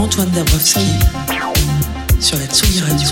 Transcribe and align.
Antoine 0.00 0.30
Dabrowski 0.30 0.80
sur 2.20 2.38
la 2.38 2.46
Tsugi 2.46 2.80
Radio. 2.80 3.08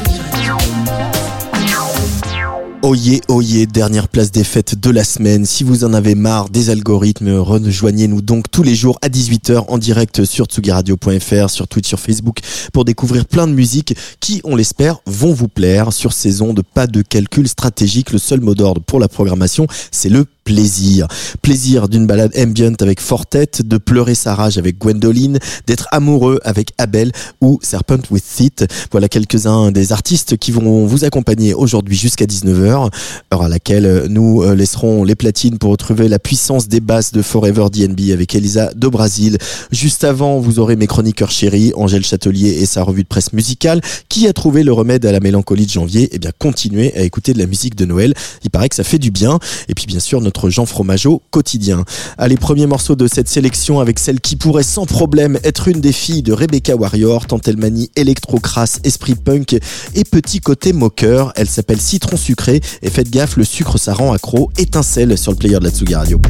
Oyez, 2.80 3.20
oyez, 3.28 3.67
dernière 3.67 4.08
place 4.08 4.30
des 4.30 4.45
fêtes 4.45 4.80
de 4.80 4.89
la 4.89 5.05
semaine. 5.05 5.45
Si 5.45 5.64
vous 5.64 5.84
en 5.84 5.92
avez 5.92 6.14
marre 6.14 6.48
des 6.48 6.70
algorithmes, 6.70 7.36
rejoignez-nous 7.36 8.22
donc 8.22 8.50
tous 8.50 8.62
les 8.62 8.75
jours 8.75 8.98
à 9.03 9.11
18h 9.11 9.67
en 9.69 9.77
direct 9.77 10.25
sur 10.25 10.47
tsugiradio.fr, 10.47 11.50
sur 11.50 11.69
Twitch, 11.69 11.89
sur 11.89 12.00
Facebook 12.00 12.39
pour 12.72 12.86
découvrir 12.86 13.27
plein 13.27 13.47
de 13.47 13.52
musiques 13.52 13.95
qui, 14.20 14.41
on 14.45 14.56
l'espère, 14.56 15.00
vont 15.05 15.34
vous 15.34 15.48
plaire. 15.48 15.92
Sur 15.92 16.14
saison 16.14 16.55
de 16.55 16.62
pas 16.62 16.86
de 16.86 17.02
calcul 17.02 17.48
stratégique, 17.48 18.12
le 18.12 18.19
seul 18.19 18.41
mot 18.41 18.55
d'ordre 18.55 18.80
pour 18.80 18.98
la 18.98 19.08
programmation, 19.08 19.67
c'est 19.91 20.08
le 20.08 20.25
plaisir. 20.48 21.06
Plaisir 21.42 21.91
d'une 21.91 22.06
balade 22.06 22.32
ambient 22.34 22.72
avec 22.80 23.02
Fortet, 23.02 23.50
de 23.62 23.77
pleurer 23.77 24.14
sa 24.14 24.34
rage 24.34 24.56
avec 24.56 24.78
Gwendoline, 24.78 25.38
d'être 25.66 25.86
amoureux 25.92 26.40
avec 26.42 26.72
Abel 26.78 27.12
ou 27.42 27.58
Serpent 27.62 28.00
with 28.10 28.24
Thit. 28.24 28.64
Voilà 28.90 29.10
quelques-uns 29.10 29.72
des 29.72 29.92
artistes 29.92 30.38
qui 30.38 30.50
vont 30.50 30.86
vous 30.86 31.05
accompagner 31.05 31.52
aujourd'hui 31.52 31.98
jusqu'à 31.98 32.24
19h, 32.24 32.90
heure 33.34 33.42
à 33.42 33.48
laquelle 33.50 34.06
nous 34.08 34.42
euh, 34.42 34.55
laisserons 34.55 35.05
les 35.05 35.14
platines 35.14 35.58
pour 35.58 35.70
retrouver 35.70 36.08
la 36.08 36.18
puissance 36.18 36.66
des 36.66 36.80
basses 36.80 37.12
de 37.12 37.20
Forever 37.20 37.66
DNB 37.70 38.10
avec 38.10 38.34
Elisa 38.34 38.72
de 38.74 38.88
Brasil. 38.88 39.36
Juste 39.70 40.02
avant, 40.02 40.40
vous 40.40 40.60
aurez 40.60 40.77
mes 40.77 40.86
chroniqueurs 40.86 41.30
chéris, 41.30 41.72
Angèle 41.77 42.06
Châtelier 42.06 42.56
et 42.62 42.64
sa 42.64 42.83
revue 42.83 43.02
de 43.02 43.08
presse 43.08 43.34
musicale. 43.34 43.83
Qui 44.08 44.27
a 44.27 44.33
trouvé 44.33 44.62
le 44.62 44.72
remède 44.72 45.05
à 45.05 45.12
la 45.12 45.20
mélancolie 45.20 45.66
de 45.66 45.72
janvier? 45.72 46.08
Eh 46.12 46.18
bien, 46.18 46.30
continuez 46.38 46.96
à 46.96 47.02
écouter 47.02 47.34
de 47.34 47.38
la 47.38 47.46
musique 47.46 47.74
de 47.74 47.84
Noël. 47.84 48.14
Il 48.44 48.50
paraît 48.50 48.70
que 48.70 48.77
ça 48.77 48.84
fait 48.84 48.98
du 48.98 49.10
bien. 49.10 49.38
Et 49.68 49.74
puis, 49.74 49.84
bien 49.84 50.00
sûr, 50.00 50.22
notre 50.22 50.38
Jean 50.47 50.67
Fromageau 50.67 51.22
quotidien. 51.31 51.84
Allez, 52.17 52.36
premier 52.36 52.67
morceau 52.67 52.97
de 52.97 53.06
cette 53.06 53.28
sélection 53.28 53.81
avec 53.81 53.98
celle 53.98 54.20
qui 54.20 54.36
pourrait 54.36 54.62
sans 54.62 54.86
problème 54.86 55.39
être 55.42 55.69
une 55.69 55.80
des 55.80 55.92
filles 55.92 56.22
de 56.22 56.33
Rebecca 56.33 56.77
Warrior, 56.77 57.27
tant 57.27 57.41
elle 57.47 57.56
manie 57.56 57.91
électro-crasse, 57.97 58.80
esprit 58.84 59.14
punk 59.14 59.58
et 59.95 60.05
petit 60.05 60.40
côté 60.40 60.73
moqueur. 60.73 61.33
Elle 61.36 61.48
s'appelle 61.48 61.80
Citron 61.80 62.17
Sucré 62.17 62.61
et 62.83 62.90
faites 62.90 63.11
gaffe, 63.11 63.36
le 63.36 63.45
sucre 63.45 63.79
ça 63.79 63.95
rend 63.95 64.12
accro. 64.12 64.51
Étincelle 64.57 65.18
sur 65.18 65.33
le 65.33 65.36
player 65.36 65.58
de 65.58 65.64
la 65.64 65.70
Tsugi 65.70 65.95
Radio. 65.95 66.20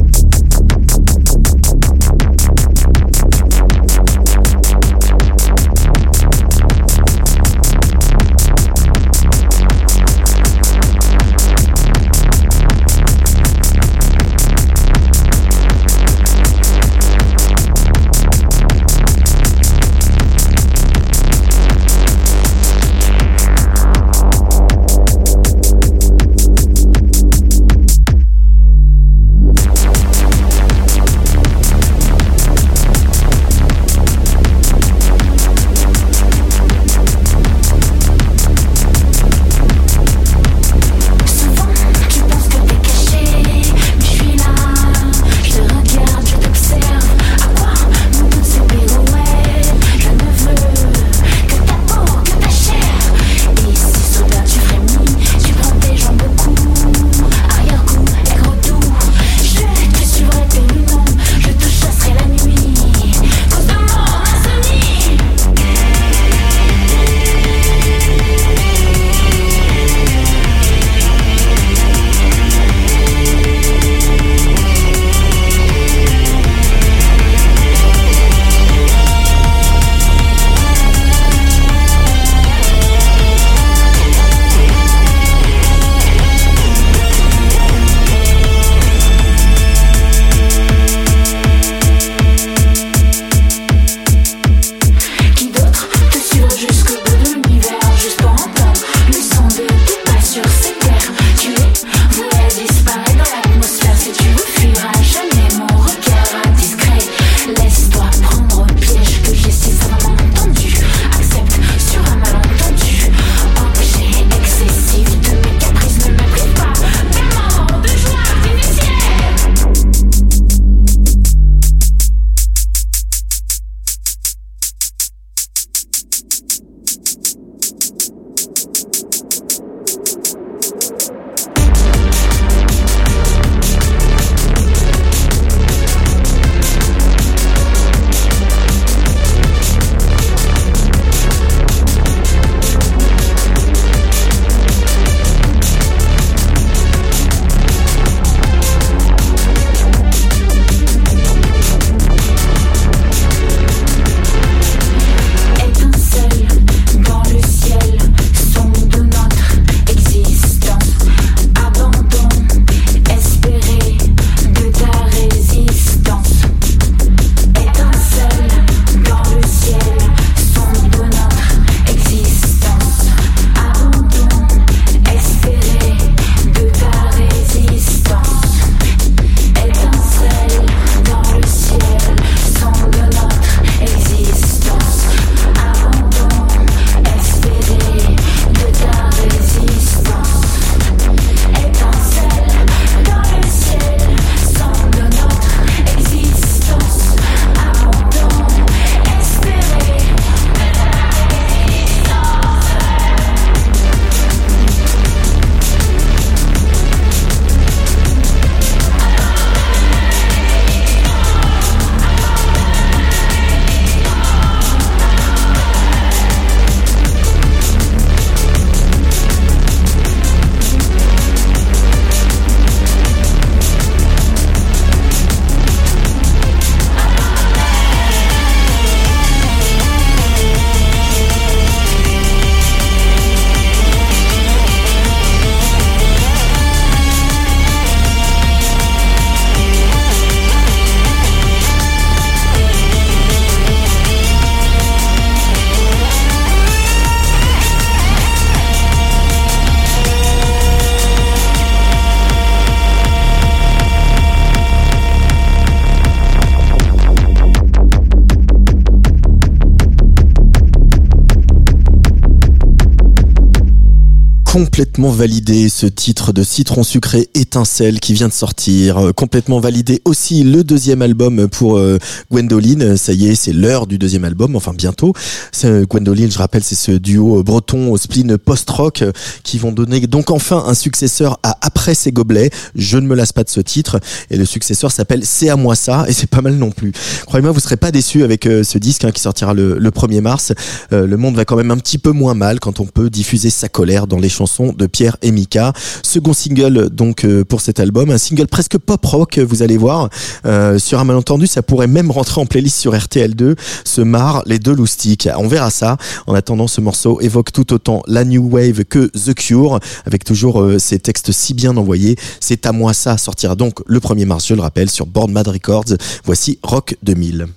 Complètement 264.99 265.17
validé 265.17 265.69
ce 265.69 265.85
titre 265.85 266.33
de 266.33 266.43
Citron 266.43 266.83
sucré 266.83 267.29
étincelle 267.33 268.01
qui 268.01 268.13
vient 268.13 268.27
de 268.27 268.33
sortir. 268.33 268.97
Euh, 268.97 269.11
complètement 269.13 269.61
validé 269.61 270.01
aussi 270.03 270.43
le 270.43 270.61
deuxième 270.61 271.01
album 271.01 271.47
pour 271.47 271.77
euh, 271.77 271.97
Gwendoline. 272.29 272.97
Ça 272.97 273.13
y 273.13 273.29
est, 273.29 273.35
c'est 273.35 273.53
l'heure 273.53 273.87
du 273.87 273.97
deuxième 273.97 274.25
album, 274.25 274.57
enfin 274.57 274.73
bientôt. 274.73 275.13
C'est, 275.53 275.87
Gwendoline, 275.87 276.29
je 276.29 276.37
rappelle, 276.37 276.65
c'est 276.65 276.75
ce 276.75 276.91
duo 276.91 277.41
breton 277.43 277.93
au 277.93 277.97
spleen 277.97 278.37
post-rock 278.37 279.03
euh, 279.03 279.13
qui 279.43 279.57
vont 279.57 279.71
donner 279.71 280.01
donc 280.01 280.31
enfin 280.31 280.65
un 280.67 280.73
successeur 280.73 281.39
à 281.43 281.57
Après 281.61 281.95
ces 281.95 282.11
gobelets. 282.11 282.49
Je 282.75 282.97
ne 282.97 283.07
me 283.07 283.15
lasse 283.15 283.31
pas 283.31 283.45
de 283.45 283.49
ce 283.49 283.61
titre. 283.61 284.01
Et 284.29 284.35
le 284.35 284.43
successeur 284.43 284.91
s'appelle 284.91 285.21
C'est 285.23 285.47
à 285.47 285.55
moi 285.55 285.75
ça 285.75 286.07
et 286.09 286.13
c'est 286.13 286.29
pas 286.29 286.41
mal 286.41 286.55
non 286.55 286.71
plus. 286.71 286.91
Croyez-moi, 287.25 287.53
vous 287.53 287.61
serez 287.61 287.77
pas 287.77 287.91
déçus 287.91 288.23
avec 288.23 288.43
ce 288.43 288.77
disque 288.77 289.05
hein, 289.05 289.11
qui 289.11 289.21
sortira 289.21 289.53
le, 289.53 289.77
le 289.79 289.91
1er 289.91 290.19
mars. 290.19 290.51
le 290.91 291.15
monde 291.15 291.37
va 291.37 291.45
quand 291.45 291.55
même 291.55 291.71
un 291.71 291.77
petit 291.77 291.99
peu 291.99 292.11
moins 292.11 292.33
mal 292.33 292.59
quand 292.59 292.81
on 292.81 292.85
peut 292.85 293.09
diffuser 293.09 293.49
sa 293.49 293.69
colère 293.69 294.05
dans 294.05 294.19
les 294.19 294.27
chanson 294.27 294.73
de 294.73 294.89
et 295.21 295.31
Mika. 295.31 295.73
Second 296.03 296.33
single 296.33 296.89
donc 296.89 297.23
euh, 297.23 297.43
pour 297.43 297.61
cet 297.61 297.79
album, 297.79 298.09
un 298.09 298.17
single 298.17 298.47
presque 298.47 298.77
pop 298.77 299.03
rock, 299.05 299.39
vous 299.39 299.61
allez 299.61 299.77
voir. 299.77 300.09
Euh, 300.45 300.77
sur 300.77 300.99
un 300.99 301.03
malentendu, 301.03 301.47
ça 301.47 301.61
pourrait 301.61 301.87
même 301.87 302.11
rentrer 302.11 302.41
en 302.41 302.45
playlist 302.45 302.77
sur 302.77 302.93
RTL2. 302.93 303.55
Ce 303.85 304.01
marre 304.01 304.43
les 304.45 304.59
deux 304.59 304.73
loustiques. 304.73 305.29
On 305.37 305.47
verra 305.47 305.69
ça. 305.69 305.97
En 306.27 306.33
attendant, 306.33 306.67
ce 306.67 306.81
morceau 306.81 307.19
évoque 307.21 307.51
tout 307.51 307.73
autant 307.73 308.03
la 308.07 308.25
new 308.25 308.49
wave 308.49 308.83
que 308.85 309.07
The 309.07 309.33
Cure, 309.33 309.79
avec 310.05 310.23
toujours 310.23 310.61
euh, 310.61 310.79
ces 310.79 310.99
textes 310.99 311.31
si 311.31 311.53
bien 311.53 311.77
envoyés. 311.77 312.15
C'est 312.39 312.65
à 312.65 312.71
moi 312.71 312.93
ça 312.93 313.17
sortira 313.17 313.55
donc 313.55 313.79
le 313.87 313.99
1er 313.99 314.25
mars, 314.25 314.47
je 314.47 314.53
le 314.53 314.61
rappelle, 314.61 314.89
sur 314.89 315.05
Board 315.05 315.31
Mad 315.31 315.47
Records. 315.47 315.95
Voici 316.25 316.59
Rock 316.63 316.95
2000. 317.03 317.47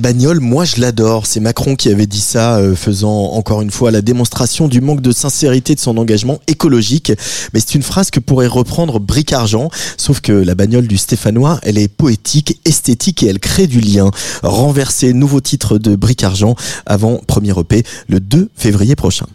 Bagnole, 0.00 0.40
moi 0.40 0.64
je 0.64 0.80
l'adore. 0.80 1.26
C'est 1.26 1.40
Macron 1.40 1.76
qui 1.76 1.88
avait 1.88 2.06
dit 2.06 2.20
ça, 2.20 2.56
euh, 2.56 2.74
faisant 2.74 3.32
encore 3.32 3.62
une 3.62 3.70
fois 3.70 3.90
la 3.90 4.02
démonstration 4.02 4.68
du 4.68 4.80
manque 4.80 5.00
de 5.00 5.12
sincérité 5.12 5.74
de 5.74 5.80
son 5.80 5.96
engagement 5.96 6.40
écologique. 6.46 7.12
Mais 7.52 7.60
c'est 7.60 7.74
une 7.74 7.82
phrase 7.82 8.10
que 8.10 8.20
pourrait 8.20 8.46
reprendre 8.46 8.98
Bric 8.98 9.32
Argent, 9.32 9.70
sauf 9.96 10.20
que 10.20 10.32
la 10.32 10.54
bagnole 10.54 10.86
du 10.86 10.98
Stéphanois, 10.98 11.60
elle 11.62 11.78
est 11.78 11.88
poétique, 11.88 12.60
esthétique 12.64 13.22
et 13.22 13.28
elle 13.28 13.38
crée 13.38 13.66
du 13.66 13.80
lien. 13.80 14.10
Renverser, 14.42 15.12
nouveau 15.12 15.40
titre 15.40 15.78
de 15.78 15.94
Bric 15.94 16.24
Argent 16.24 16.54
avant 16.86 17.20
premier 17.26 17.52
EP 17.58 17.84
le 18.08 18.20
2 18.20 18.50
février 18.56 18.96
prochain. 18.96 19.26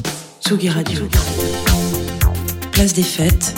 Tsugi 0.43 0.69
Radio. 0.69 1.01
Place 2.71 2.93
des 2.93 3.03
fêtes. 3.03 3.55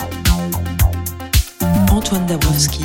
Antoine 1.90 2.26
Dabrowski 2.28 2.84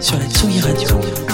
sur 0.00 0.18
la 0.18 0.26
Tsugi 0.26 0.60
Radio. 0.60 1.33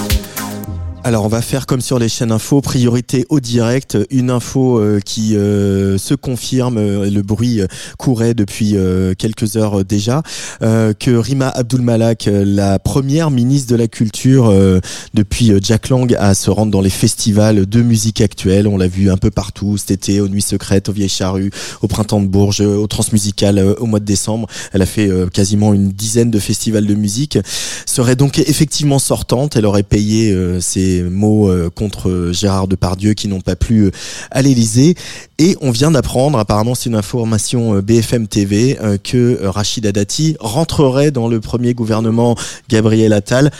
Alors 1.03 1.25
on 1.25 1.29
va 1.29 1.41
faire 1.41 1.65
comme 1.65 1.81
sur 1.81 1.97
les 1.97 2.09
chaînes 2.09 2.31
info, 2.31 2.61
priorité 2.61 3.25
au 3.29 3.39
direct, 3.39 3.97
une 4.11 4.29
info 4.29 4.79
euh, 4.79 4.99
qui 4.99 5.35
euh, 5.35 5.97
se 5.97 6.13
confirme, 6.13 6.77
euh, 6.77 7.09
le 7.09 7.23
bruit 7.23 7.61
courait 7.97 8.35
depuis 8.35 8.75
quelques 9.17 9.57
heures 9.57 9.83
déjà, 9.83 10.21
que 10.61 11.15
Rima 11.15 11.49
Abdul 11.49 11.81
Malak, 11.81 12.29
la 12.31 12.77
première 12.79 13.31
ministre 13.31 13.71
de 13.71 13.75
la 13.75 13.87
culture 13.87 14.53
depuis 15.13 15.53
Jack 15.61 15.89
Lang, 15.89 16.15
à 16.19 16.33
se 16.33 16.49
rendre 16.49 16.71
dans 16.71 16.81
les 16.81 16.89
festivals 16.89 17.65
de 17.65 17.81
musique 17.81 18.21
actuelle. 18.21 18.67
On 18.67 18.77
l'a 18.77 18.87
vu 18.87 19.09
un 19.11 19.17
peu 19.17 19.31
partout 19.31 19.77
cet 19.77 19.91
été, 19.91 20.21
aux 20.21 20.27
Nuits 20.27 20.41
Secrètes, 20.41 20.89
aux 20.89 20.93
Vieilles 20.93 21.09
Charrues, 21.09 21.51
au 21.81 21.87
Printemps 21.87 22.21
de 22.21 22.27
Bourges, 22.27 22.61
au 22.61 22.87
Transmusical 22.87 23.59
au 23.79 23.85
mois 23.85 23.99
de 23.99 24.05
décembre. 24.05 24.47
Elle 24.73 24.81
a 24.81 24.87
fait 24.87 25.09
quasiment 25.31 25.73
une 25.73 25.89
dizaine 25.89 26.31
de 26.31 26.39
festivals 26.39 26.85
de 26.85 26.95
musique. 26.95 27.37
Serait 27.85 28.15
donc 28.15 28.39
effectivement 28.39 28.99
sortante. 28.99 29.55
Elle 29.55 29.65
aurait 29.65 29.83
payé 29.83 30.35
ses 30.59 30.90
mots 30.99 31.49
euh, 31.49 31.69
contre 31.69 32.31
Gérard 32.31 32.67
Depardieu 32.67 33.13
qui 33.13 33.27
n'ont 33.27 33.41
pas 33.41 33.55
plu 33.55 33.85
euh, 33.85 33.91
à 34.31 34.41
l'Élysée. 34.41 34.95
Et 35.39 35.55
on 35.61 35.71
vient 35.71 35.91
d'apprendre, 35.91 36.37
apparemment 36.37 36.75
c'est 36.75 36.89
une 36.89 36.95
information 36.95 37.75
euh, 37.75 37.81
BFM 37.81 38.27
TV, 38.27 38.77
que 39.03 39.39
Rachida 39.43 39.91
Dati 39.91 40.35
rentrerait 40.39 41.11
dans 41.11 41.27
le 41.27 41.39
premier 41.39 41.73
gouvernement 41.73 42.35
Gabriel 42.69 43.13
Attal 43.13 43.51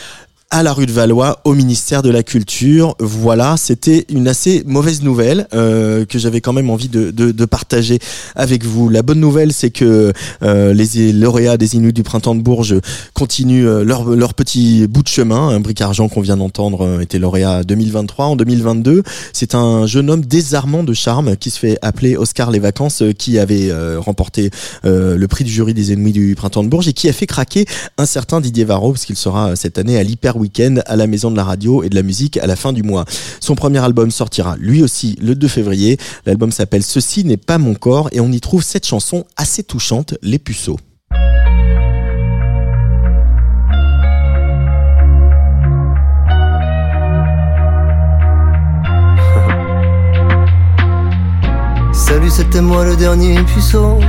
à 0.52 0.64
la 0.64 0.74
rue 0.74 0.86
de 0.86 0.92
Valois 0.92 1.40
au 1.46 1.54
ministère 1.54 2.04
de 2.04 2.10
la 2.10 2.24
Culture. 2.24 2.96
Voilà, 3.00 3.56
c'était 3.56 4.06
une 4.10 4.28
assez 4.28 4.64
mauvaise 4.66 5.02
nouvelle 5.02 5.48
euh, 5.54 6.06
que 6.06 6.20
j'avais 6.20 6.42
quand 6.42 6.52
même 6.52 6.70
envie 6.70 6.90
de, 6.90 7.10
de, 7.10 7.32
de, 7.32 7.46
partager 7.46 8.00
avec 8.36 8.66
vous. 8.66 8.90
La 8.90 9.02
bonne 9.02 9.22
nouvelle, 9.22 9.54
c'est 9.54 9.70
que 9.70 10.12
euh, 10.44 10.74
les 10.74 11.14
lauréats 11.14 11.56
des 11.56 11.76
Inuits 11.76 11.94
du 11.94 12.04
printemps 12.04 12.36
de 12.36 12.42
Bourges 12.42 12.76
continuent 13.14 13.66
euh, 13.66 13.84
leur, 13.86 14.04
leur 14.04 14.34
petit 14.34 14.88
bout 14.88 15.04
de 15.04 15.08
chemin. 15.08 15.48
Un 15.48 15.62
bric 15.62 15.80
argent 15.80 16.10
qu'on 16.10 16.20
vient 16.20 16.38
d'entendre 16.38 16.86
euh, 16.86 17.00
était 17.00 17.18
lauréat 17.18 17.64
2023. 17.64 18.26
En 18.26 18.36
2022, 18.36 19.04
c'est 19.32 19.56
un 19.56 19.86
jeune 19.86 20.10
homme 20.10 20.26
désarmant 20.26 20.84
de 20.84 20.94
charme 20.94 21.38
qui 21.38 21.50
se 21.50 21.60
fait 21.60 21.78
appeler 21.82 22.18
Oscar 22.18 22.52
Les 22.52 22.60
Vacances, 22.60 23.04
qui 23.18 23.40
avait 23.40 23.72
remporté 23.98 24.50
le 24.84 25.26
prix 25.28 25.44
du 25.44 25.52
jury 25.52 25.74
des 25.74 25.94
Inuits 25.94 26.12
du 26.12 26.36
printemps 26.36 26.64
de 26.64 26.68
Bourges 26.68 26.90
et 26.90 26.94
qui 26.94 27.08
a 27.08 27.14
fait 27.14 27.28
craquer 27.28 27.66
un 27.98 28.06
certain 28.06 28.42
Didier 28.42 28.66
Varro, 28.66 28.92
parce 28.92 29.06
qu'il 29.06 29.16
sera 29.16 29.56
cette 29.56 29.78
année 29.78 29.98
à 29.98 30.04
l'Hyper 30.04 30.38
week-end 30.42 30.76
à 30.86 30.96
la 30.96 31.08
Maison 31.08 31.32
de 31.32 31.38
la 31.38 31.44
Radio 31.44 31.84
et 31.84 31.90
de 31.90 31.96
la 31.96 32.04
Musique 32.04 32.38
à 32.38 32.48
la 32.48 32.56
fin 32.56 32.74
du 32.74 32.84
mois. 32.84 33.06
Son 33.40 33.56
premier 33.56 33.80
album 33.80 34.12
sortira 34.12 34.56
lui 34.58 34.84
aussi 34.84 35.18
le 35.22 35.36
2 35.36 35.48
février. 35.48 35.98
L'album 36.26 36.52
s'appelle 36.52 36.84
Ceci 36.84 37.24
n'est 37.24 37.38
pas 37.38 37.58
mon 37.58 37.74
corps 37.74 38.10
et 38.12 38.20
on 38.20 38.32
y 38.32 38.42
trouve 38.42 38.64
cette 38.64 38.86
chanson 38.86 39.26
assez 39.38 39.64
touchante, 39.64 40.16
Les 40.22 40.40
Puceaux. 40.40 40.80
Salut, 51.94 52.30
c'était 52.30 52.62
moi 52.62 52.84
le 52.84 52.96
dernier 52.96 53.42
puceau. 53.44 54.00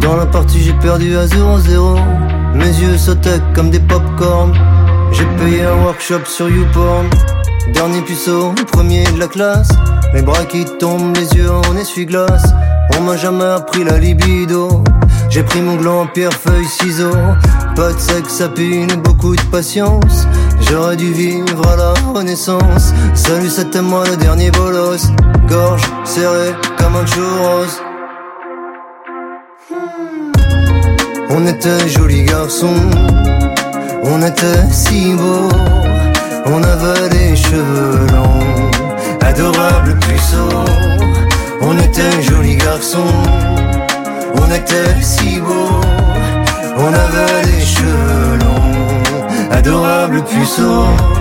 Dans 0.00 0.16
la 0.16 0.26
partie, 0.26 0.60
j'ai 0.60 0.72
perdu 0.74 1.16
à 1.16 1.26
0-0. 1.26 1.98
Mes 2.54 2.66
yeux 2.66 2.96
sautaient 2.96 3.40
comme 3.54 3.70
des 3.70 3.80
pop-corns. 3.80 4.52
J'ai 5.12 5.24
payé 5.38 5.62
un 5.62 5.84
workshop 5.84 6.24
sur 6.24 6.48
YouPorn. 6.48 7.08
Dernier 7.72 8.00
puceau, 8.02 8.52
premier 8.72 9.04
de 9.04 9.18
la 9.18 9.28
classe. 9.28 9.68
Mes 10.14 10.22
bras 10.22 10.44
qui 10.44 10.64
tombent, 10.78 11.16
les 11.16 11.36
yeux 11.36 11.50
en 11.50 11.76
essuie-glace. 11.76 12.44
On 12.98 13.02
m'a 13.02 13.16
jamais 13.16 13.44
appris 13.44 13.84
la 13.84 13.98
libido. 13.98 14.82
J'ai 15.30 15.42
pris 15.42 15.60
mon 15.60 15.76
gland, 15.76 16.06
pierre, 16.06 16.32
feuille, 16.32 16.64
ciseaux. 16.64 17.10
Pas 17.76 17.92
de 17.92 17.98
sexe 17.98 18.40
à 18.40 18.48
pine, 18.48 18.88
beaucoup 19.04 19.36
de 19.36 19.42
patience. 19.50 20.26
J'aurais 20.62 20.96
dû 20.96 21.12
vivre 21.12 21.66
à 21.68 21.76
la 21.76 21.92
renaissance. 22.14 22.92
Salut, 23.14 23.50
c'était 23.50 23.82
moi 23.82 24.04
le 24.08 24.16
dernier 24.16 24.50
bolos. 24.50 25.08
Gorge 25.48 25.82
serrée 26.04 26.54
comme 26.78 26.96
un 26.96 27.06
churros. 27.06 27.82
On 31.30 31.46
était 31.46 31.88
jolis 31.88 32.24
garçons. 32.24 32.74
On 34.02 34.22
était 34.22 34.64
si 34.70 35.14
beaux, 35.14 35.48
on 36.46 36.62
avait 36.62 37.08
les 37.10 37.36
cheveux 37.36 38.06
longs, 38.12 38.70
adorables 39.20 39.98
puceaux. 40.00 40.64
On 41.60 41.76
était 41.78 42.22
jolis 42.22 42.56
garçons, 42.56 43.12
on 44.34 44.54
était 44.54 45.02
si 45.02 45.40
beaux, 45.40 45.80
on 46.78 46.88
avait 46.88 47.42
les 47.46 47.64
cheveux 47.64 48.38
longs, 48.38 49.50
adorables 49.50 50.22
puceaux. 50.24 51.17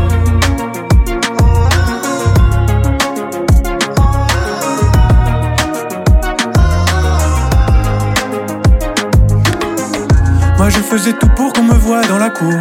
Je 10.70 10.80
faisais 10.80 11.14
tout 11.14 11.30
pour 11.36 11.54
qu'on 11.54 11.64
me 11.64 11.74
voie 11.74 12.02
dans 12.04 12.18
la 12.18 12.30
cour. 12.30 12.54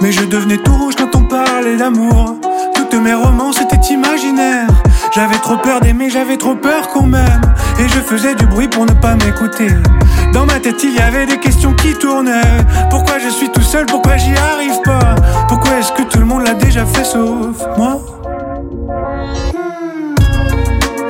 Mais 0.00 0.10
je 0.10 0.24
devenais 0.24 0.58
tout 0.58 0.74
rouge 0.74 0.94
quand 0.96 1.14
on 1.14 1.24
parlait 1.24 1.76
d'amour. 1.76 2.36
Toutes 2.74 2.94
mes 2.94 3.14
romances 3.14 3.60
étaient 3.60 3.92
imaginaires. 3.92 4.68
J'avais 5.14 5.36
trop 5.36 5.56
peur 5.56 5.80
d'aimer, 5.80 6.10
j'avais 6.10 6.36
trop 6.36 6.54
peur 6.54 6.88
qu'on 6.88 7.04
m'aime. 7.04 7.40
Et 7.78 7.88
je 7.88 8.00
faisais 8.00 8.34
du 8.34 8.46
bruit 8.46 8.68
pour 8.68 8.84
ne 8.86 8.92
pas 8.92 9.14
m'écouter. 9.14 9.68
Dans 10.32 10.46
ma 10.46 10.60
tête, 10.60 10.82
il 10.82 10.94
y 10.94 10.98
avait 10.98 11.26
des 11.26 11.38
questions 11.38 11.74
qui 11.74 11.94
tournaient. 11.94 12.64
Pourquoi 12.90 13.18
je 13.18 13.28
suis 13.28 13.50
tout 13.50 13.62
seul? 13.62 13.86
Pourquoi 13.86 14.16
j'y 14.16 14.34
arrive 14.36 14.80
pas? 14.84 15.14
Pourquoi 15.48 15.78
est-ce 15.78 15.92
que 15.92 16.02
tout 16.02 16.18
le 16.18 16.26
monde 16.26 16.44
l'a 16.44 16.54
déjà 16.54 16.84
fait 16.86 17.04
sauf 17.04 17.56
moi? 17.76 18.00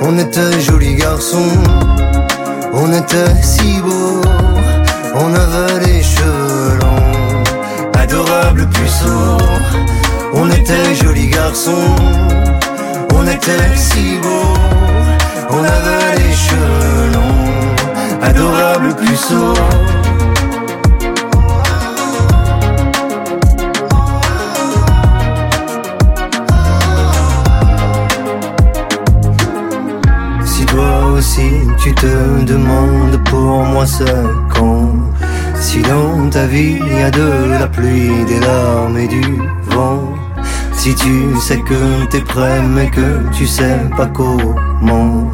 On 0.00 0.18
était 0.18 0.60
jolis 0.60 0.96
garçons, 0.96 1.52
on 2.74 2.92
était 2.92 3.42
si 3.42 3.80
beaux. 3.80 4.20
On 5.24 5.32
avait 5.34 5.86
les 5.86 6.02
cheveux 6.02 6.78
longs, 6.80 7.44
adorables 7.96 8.68
puceaux. 8.70 9.38
On 10.34 10.50
était 10.50 10.96
jolis 10.96 11.28
garçons, 11.28 11.94
on 13.14 13.24
était 13.28 13.76
si 13.76 14.18
beaux. 14.20 14.54
On 15.50 15.62
avait 15.62 16.16
les 16.18 16.32
cheveux 16.34 17.12
longs, 17.14 18.20
adorables 18.20 18.96
puceaux. 18.96 19.54
Si 30.44 30.66
toi 30.66 31.12
aussi 31.16 31.48
tu 31.78 31.94
te 31.94 32.42
demandes 32.42 33.22
pour 33.30 33.64
moi 33.64 33.86
c'est 33.86 34.04
quand 34.52 35.01
Si 35.62 35.80
dans 35.80 36.28
ta 36.28 36.44
vie 36.46 36.76
il 36.86 36.98
y 36.98 37.02
a 37.02 37.10
de 37.10 37.28
la 37.58 37.66
pluie, 37.66 38.24
des 38.26 38.40
larmes 38.40 38.98
et 38.98 39.08
du 39.08 39.24
vent 39.68 40.02
Si 40.76 40.94
tu 40.94 41.14
sais 41.40 41.60
que 41.60 42.04
t'es 42.10 42.20
prêt 42.20 42.60
mais 42.74 42.90
que 42.90 43.08
tu 43.32 43.46
sais 43.46 43.78
pas 43.96 44.06
comment 44.06 45.30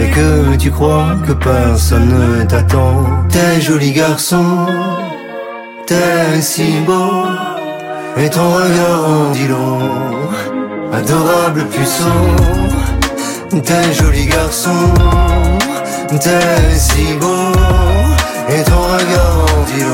et 0.00 0.08
que 0.10 0.56
tu 0.56 0.70
crois 0.70 1.16
que 1.26 1.32
personne 1.32 2.08
ne 2.08 2.44
t'attend. 2.44 3.04
T'es 3.30 3.60
joli 3.60 3.92
garçon, 3.92 4.66
t'es 5.86 6.40
si 6.40 6.80
beau, 6.86 7.24
et 8.16 8.30
ton 8.30 8.48
regard 8.48 9.04
en 9.08 9.30
dit 9.32 9.48
long, 9.48 9.80
adorable 10.92 11.64
puceau. 11.66 12.20
T'es 13.50 13.92
joli 13.92 14.26
garçon, 14.26 14.94
t'es 16.08 16.76
si 16.76 17.14
beau, 17.20 17.37
et 18.50 18.62
ton 18.64 18.80
regard 18.80 19.46
en 19.56 19.62
dit 19.64 19.84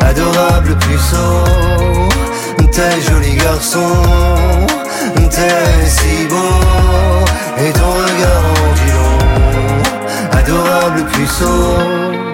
adorable 0.00 0.76
puceau. 0.78 1.44
T'es 2.72 3.00
joli 3.08 3.36
garçon, 3.36 3.88
t'es 5.30 5.86
si 5.86 6.26
beau, 6.26 6.36
et 7.56 7.72
ton 7.72 7.92
regard 8.02 8.44
en 8.60 8.74
dit 8.74 10.38
adorable 10.38 11.04
puceau. 11.12 12.33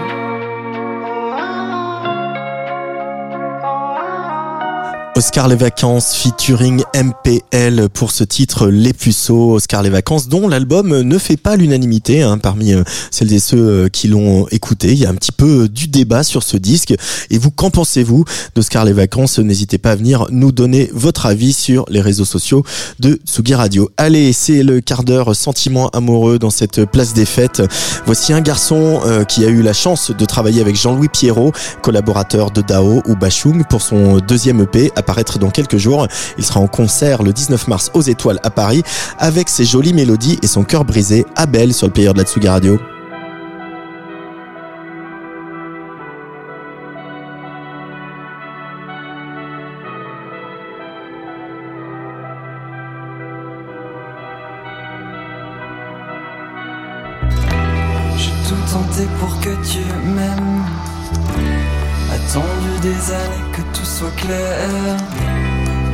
Oscar 5.20 5.48
les 5.48 5.56
vacances 5.56 6.14
featuring 6.14 6.82
MPL 6.94 7.90
pour 7.90 8.10
ce 8.10 8.24
titre 8.24 8.68
Les 8.68 8.94
Puceaux 8.94 9.52
Oscar 9.52 9.82
les 9.82 9.90
vacances 9.90 10.28
dont 10.28 10.48
l'album 10.48 11.02
ne 11.02 11.18
fait 11.18 11.36
pas 11.36 11.56
l'unanimité 11.56 12.22
hein, 12.22 12.38
parmi 12.38 12.72
euh, 12.72 12.84
celles 13.10 13.34
et 13.34 13.38
ceux 13.38 13.58
euh, 13.58 13.88
qui 13.90 14.08
l'ont 14.08 14.46
écouté. 14.50 14.92
Il 14.92 14.98
y 14.98 15.04
a 15.04 15.10
un 15.10 15.14
petit 15.14 15.30
peu 15.30 15.68
du 15.68 15.88
débat 15.88 16.22
sur 16.22 16.42
ce 16.42 16.56
disque. 16.56 16.94
Et 17.28 17.36
vous, 17.36 17.50
qu'en 17.50 17.68
pensez-vous 17.68 18.24
d'Oscar 18.54 18.86
les 18.86 18.94
vacances? 18.94 19.38
N'hésitez 19.38 19.76
pas 19.76 19.90
à 19.90 19.96
venir 19.96 20.26
nous 20.30 20.52
donner 20.52 20.88
votre 20.94 21.26
avis 21.26 21.52
sur 21.52 21.84
les 21.90 22.00
réseaux 22.00 22.24
sociaux 22.24 22.64
de 22.98 23.20
Tsugi 23.26 23.54
Radio. 23.54 23.90
Allez, 23.98 24.32
c'est 24.32 24.62
le 24.62 24.80
quart 24.80 25.04
d'heure 25.04 25.36
sentiment 25.36 25.90
amoureux 25.90 26.38
dans 26.38 26.48
cette 26.48 26.86
place 26.86 27.12
des 27.12 27.26
fêtes. 27.26 27.62
Voici 28.06 28.32
un 28.32 28.40
garçon 28.40 29.02
euh, 29.04 29.24
qui 29.24 29.44
a 29.44 29.48
eu 29.48 29.60
la 29.60 29.74
chance 29.74 30.12
de 30.12 30.24
travailler 30.24 30.62
avec 30.62 30.76
Jean-Louis 30.76 31.08
Pierrot, 31.08 31.52
collaborateur 31.82 32.50
de 32.52 32.62
Dao 32.62 33.02
ou 33.06 33.16
Bachung 33.16 33.64
pour 33.68 33.82
son 33.82 34.16
deuxième 34.16 34.62
EP 34.62 34.90
apparaître 35.10 35.40
dans 35.40 35.50
quelques 35.50 35.76
jours. 35.76 36.06
Il 36.38 36.44
sera 36.44 36.60
en 36.60 36.68
concert 36.68 37.24
le 37.24 37.32
19 37.32 37.66
mars 37.66 37.90
aux 37.94 38.02
Étoiles 38.02 38.38
à 38.44 38.50
Paris 38.50 38.84
avec 39.18 39.48
ses 39.48 39.64
jolies 39.64 39.92
mélodies 39.92 40.38
et 40.42 40.46
son 40.46 40.62
cœur 40.62 40.84
brisé, 40.84 41.26
Abel 41.34 41.74
sur 41.74 41.88
le 41.88 41.92
player 41.92 42.12
de 42.12 42.18
la 42.18 42.24
Tsuga 42.24 42.52
Radio. 42.52 42.78
Soit 64.00 64.16
clair. 64.16 64.96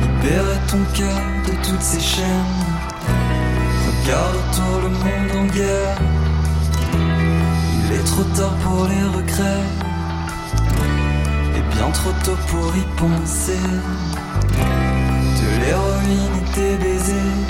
Libérer 0.01 0.59
ton 0.71 0.83
cœur 0.97 1.19
de 1.47 1.53
toutes 1.65 1.81
ces 1.91 1.99
chaînes. 1.99 2.55
Regarde 3.87 4.35
autour 4.41 4.75
le 4.85 4.91
monde 5.03 5.31
en 5.41 5.45
guerre. 5.57 5.97
Il 7.79 7.87
est 7.97 8.07
trop 8.11 8.27
tard 8.37 8.55
pour 8.63 8.87
les 8.91 9.05
regrets. 9.17 9.67
Et 11.57 11.63
bien 11.75 11.89
trop 11.99 12.15
tôt 12.23 12.39
pour 12.51 12.69
y 12.83 12.85
penser. 13.03 13.65
De 15.39 15.47
l'héroïne 15.61 16.35
et 16.39 16.47
des 16.57 16.75
baisers. 16.83 17.41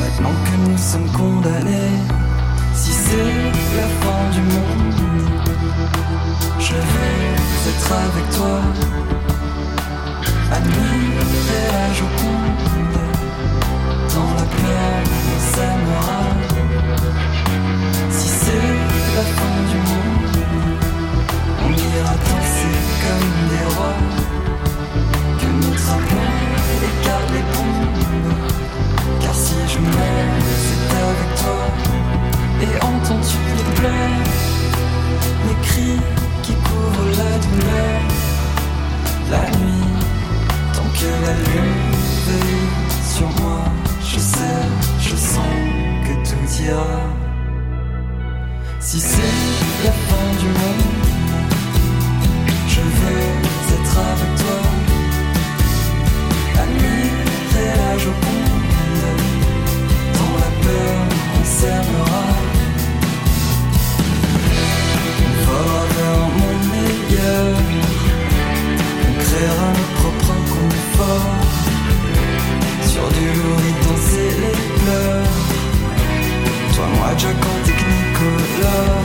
Maintenant 0.00 0.36
que 0.46 0.54
nous 0.64 0.78
sommes 0.90 1.10
condamnés. 1.20 1.96
Si 2.74 2.92
c'est 2.92 3.32
la 3.80 3.88
fin 4.02 4.22
du 4.34 4.42
monde, 4.52 5.33
je 6.58 6.74
veux 6.74 7.70
être 7.70 7.92
avec 7.92 8.26
toi. 8.36 8.60
Admirer 10.52 11.08
la 11.72 11.86
Joconde, 11.94 12.64
dans 14.14 14.32
la 14.38 14.46
peur 14.56 15.02
on. 15.54 16.36
Si 18.10 18.28
c'est 18.28 18.76
la 19.16 19.24
fin 19.36 19.56
du 19.70 19.78
monde, 19.88 20.36
on 21.64 21.70
ira 21.70 22.14
danser 22.26 22.76
comme 23.02 23.32
des 23.50 23.66
rois. 23.74 24.02
Que 25.40 25.48
notre 25.66 25.88
amour 25.90 26.80
écarte 26.90 27.30
les 27.32 27.44
bombes, 27.52 28.00
car 29.20 29.34
si 29.34 29.58
je 29.68 29.78
meurs, 29.78 30.44
c'est 30.64 30.84
avec 31.10 31.30
toi. 31.42 31.62
Et 32.62 32.74
entends-tu 32.76 33.38
les 33.56 33.68
pleurs, 33.74 34.28
les 35.46 35.66
cris 35.66 36.00
qui 36.42 36.52
couvrent 36.52 37.10
la 37.18 37.38
douleur. 37.44 38.00
La 39.30 39.40
nuit, 39.58 39.88
tant 40.74 40.88
que 40.98 41.08
la 41.26 41.32
lune 41.32 41.84
veille 42.26 42.68
sur 43.14 43.28
moi 43.42 43.64
Je 44.02 44.18
sais, 44.18 44.62
je 45.00 45.16
sens 45.16 45.54
que 46.04 46.14
tout 46.28 46.62
ira 46.62 47.00
Si 48.80 49.00
c'est 49.00 49.34
la 49.84 49.92
fin 49.92 50.28
du 50.40 50.46
monde 50.46 50.84
Je 52.68 52.80
veux 52.80 53.32
être 53.76 53.98
avec 54.12 54.32
toi. 54.40 54.60
Admirer 56.62 57.13
moi, 77.04 77.16
Jack 77.18 77.36
technicolor. 77.64 78.96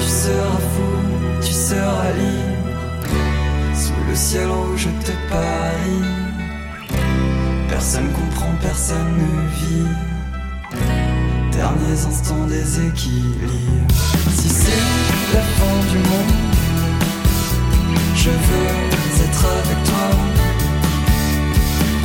Tu 0.00 0.08
seras 0.08 0.60
fou, 0.72 0.92
tu 1.40 1.52
seras 1.52 2.12
libre. 2.18 2.78
Sous 3.74 4.00
le 4.08 4.14
ciel 4.14 4.48
rouge 4.48 4.86
de 4.86 5.14
Paris. 5.30 6.04
Personne 7.68 8.08
comprend, 8.12 8.52
personne 8.60 9.12
ne 9.18 9.30
vit 9.58 9.90
derniers 11.52 12.00
instants 12.08 12.46
des 12.46 12.86
équilibres. 12.86 13.92
Si 14.34 14.48
c'est 14.48 14.82
la 15.34 15.42
fin 15.56 15.78
du 15.90 15.98
monde, 16.08 16.34
je 18.14 18.30
veux 18.30 18.70
être 19.24 19.44
avec 19.60 19.84
toi. 19.84 20.08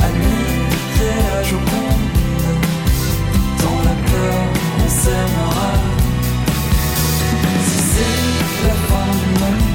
Admirer 0.04 1.16
la 1.34 1.44
Joconde, 1.44 2.01
si 5.02 5.10
c'est 7.92 8.68
la 8.68 8.76
fin 8.88 9.10
du 9.20 9.30
monde, 9.40 9.66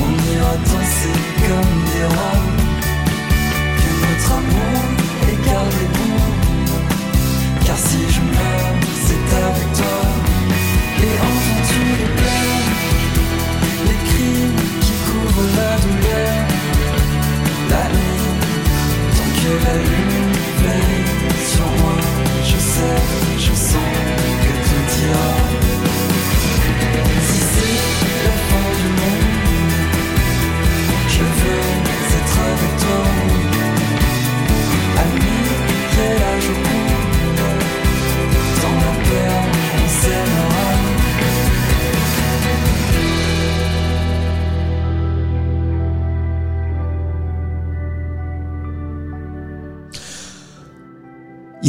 on 0.00 0.12
ira 0.32 0.54
danser 0.64 1.18
comme 1.46 1.76
des 1.92 2.06
rois. 2.14 2.40
Que 3.76 3.90
notre 4.02 4.30
amour 4.32 4.80
écarte 5.30 5.74
les 5.78 5.90
ponts, 5.98 6.30
car 7.66 7.76
si 7.76 8.00
je 8.08 8.20
meurs, 8.22 8.76
c'est 9.04 9.28
avec 9.44 9.68
toi. 9.74 10.00
Et 11.02 11.14
entends-tu 11.28 11.80
les 12.00 12.10
pleurs, 12.16 12.68
les 13.88 14.00
cris 14.08 14.48
qui 14.80 14.94
couvrent 15.04 15.50
la 15.54 15.72
douleur, 15.84 16.36
la 17.68 17.84
nuit, 17.92 18.24
tant 19.16 19.30
que 19.36 19.52
la 19.66 19.74
nuit. 19.82 20.01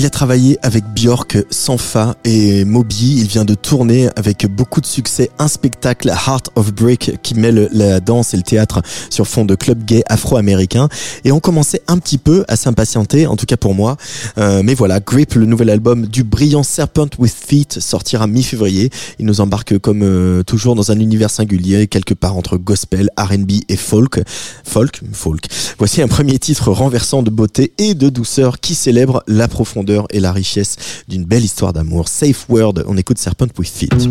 Il 0.03 0.07
a 0.07 0.09
travaillé 0.09 0.59
avec 0.63 0.83
Björk, 0.93 1.37
Sanfa 1.49 2.17
et 2.25 2.65
Moby. 2.65 3.21
Il 3.21 3.27
vient 3.27 3.45
de 3.45 3.53
tourner 3.53 4.09
avec 4.17 4.45
beaucoup 4.53 4.81
de 4.81 4.85
succès 4.85 5.29
un 5.39 5.47
spectacle 5.47 6.09
Heart 6.09 6.49
of 6.57 6.73
Break 6.73 7.19
qui 7.23 7.35
mêle 7.35 7.69
la 7.71 8.01
danse 8.01 8.33
et 8.33 8.37
le 8.37 8.43
théâtre 8.43 8.81
sur 9.09 9.25
fond 9.25 9.45
de 9.45 9.55
club 9.55 9.85
gay 9.85 10.03
afro-américain. 10.09 10.89
Et 11.23 11.31
on 11.31 11.39
commençait 11.39 11.83
un 11.87 11.99
petit 11.99 12.17
peu 12.17 12.43
à 12.49 12.57
s'impatienter, 12.57 13.27
en 13.27 13.37
tout 13.37 13.45
cas 13.45 13.55
pour 13.55 13.75
moi. 13.75 13.95
Euh, 14.37 14.61
mais 14.61 14.73
voilà, 14.73 14.99
Grip, 14.99 15.35
le 15.35 15.45
nouvel 15.45 15.69
album 15.69 16.05
du 16.05 16.25
brillant 16.25 16.63
Serpent 16.63 17.07
with 17.17 17.33
Feet, 17.33 17.79
sortira 17.79 18.27
mi-février. 18.27 18.89
Il 19.19 19.25
nous 19.25 19.39
embarque 19.39 19.79
comme 19.79 20.03
euh, 20.03 20.43
toujours 20.43 20.75
dans 20.75 20.91
un 20.91 20.99
univers 20.99 21.29
singulier, 21.29 21.87
quelque 21.87 22.13
part 22.13 22.35
entre 22.35 22.57
gospel, 22.57 23.09
RB 23.17 23.51
et 23.69 23.77
folk. 23.77 24.19
Folk 24.65 24.99
Folk. 25.13 25.47
Voici 25.77 26.01
un 26.01 26.09
premier 26.09 26.39
titre 26.39 26.73
renversant 26.73 27.23
de 27.23 27.29
beauté 27.29 27.71
et 27.77 27.93
de 27.93 28.09
douceur 28.09 28.59
qui 28.59 28.75
célèbre 28.75 29.23
la 29.27 29.47
profondeur 29.47 29.92
et 30.09 30.19
la 30.19 30.31
richesse 30.31 30.75
d'une 31.07 31.25
belle 31.25 31.43
histoire 31.43 31.73
d'amour. 31.73 32.07
Safe 32.07 32.45
Word, 32.49 32.75
on 32.87 32.97
écoute 32.97 33.17
Serpent 33.17 33.47
with 33.57 33.69
Feet. 33.69 34.09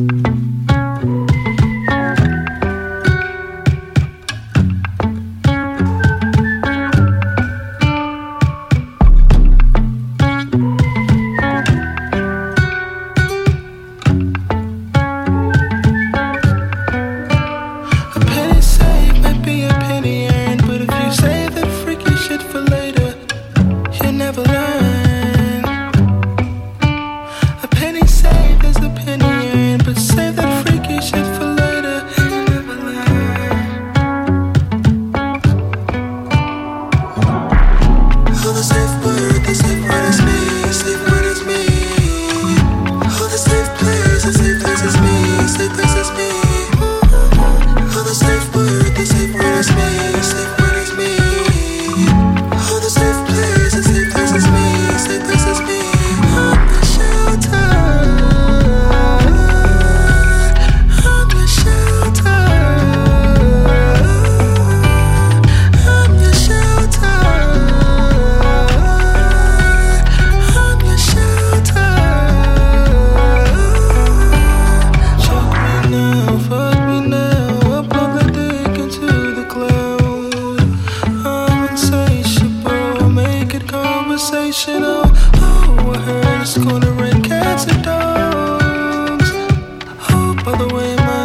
in 90.83 90.97
my 90.97 91.22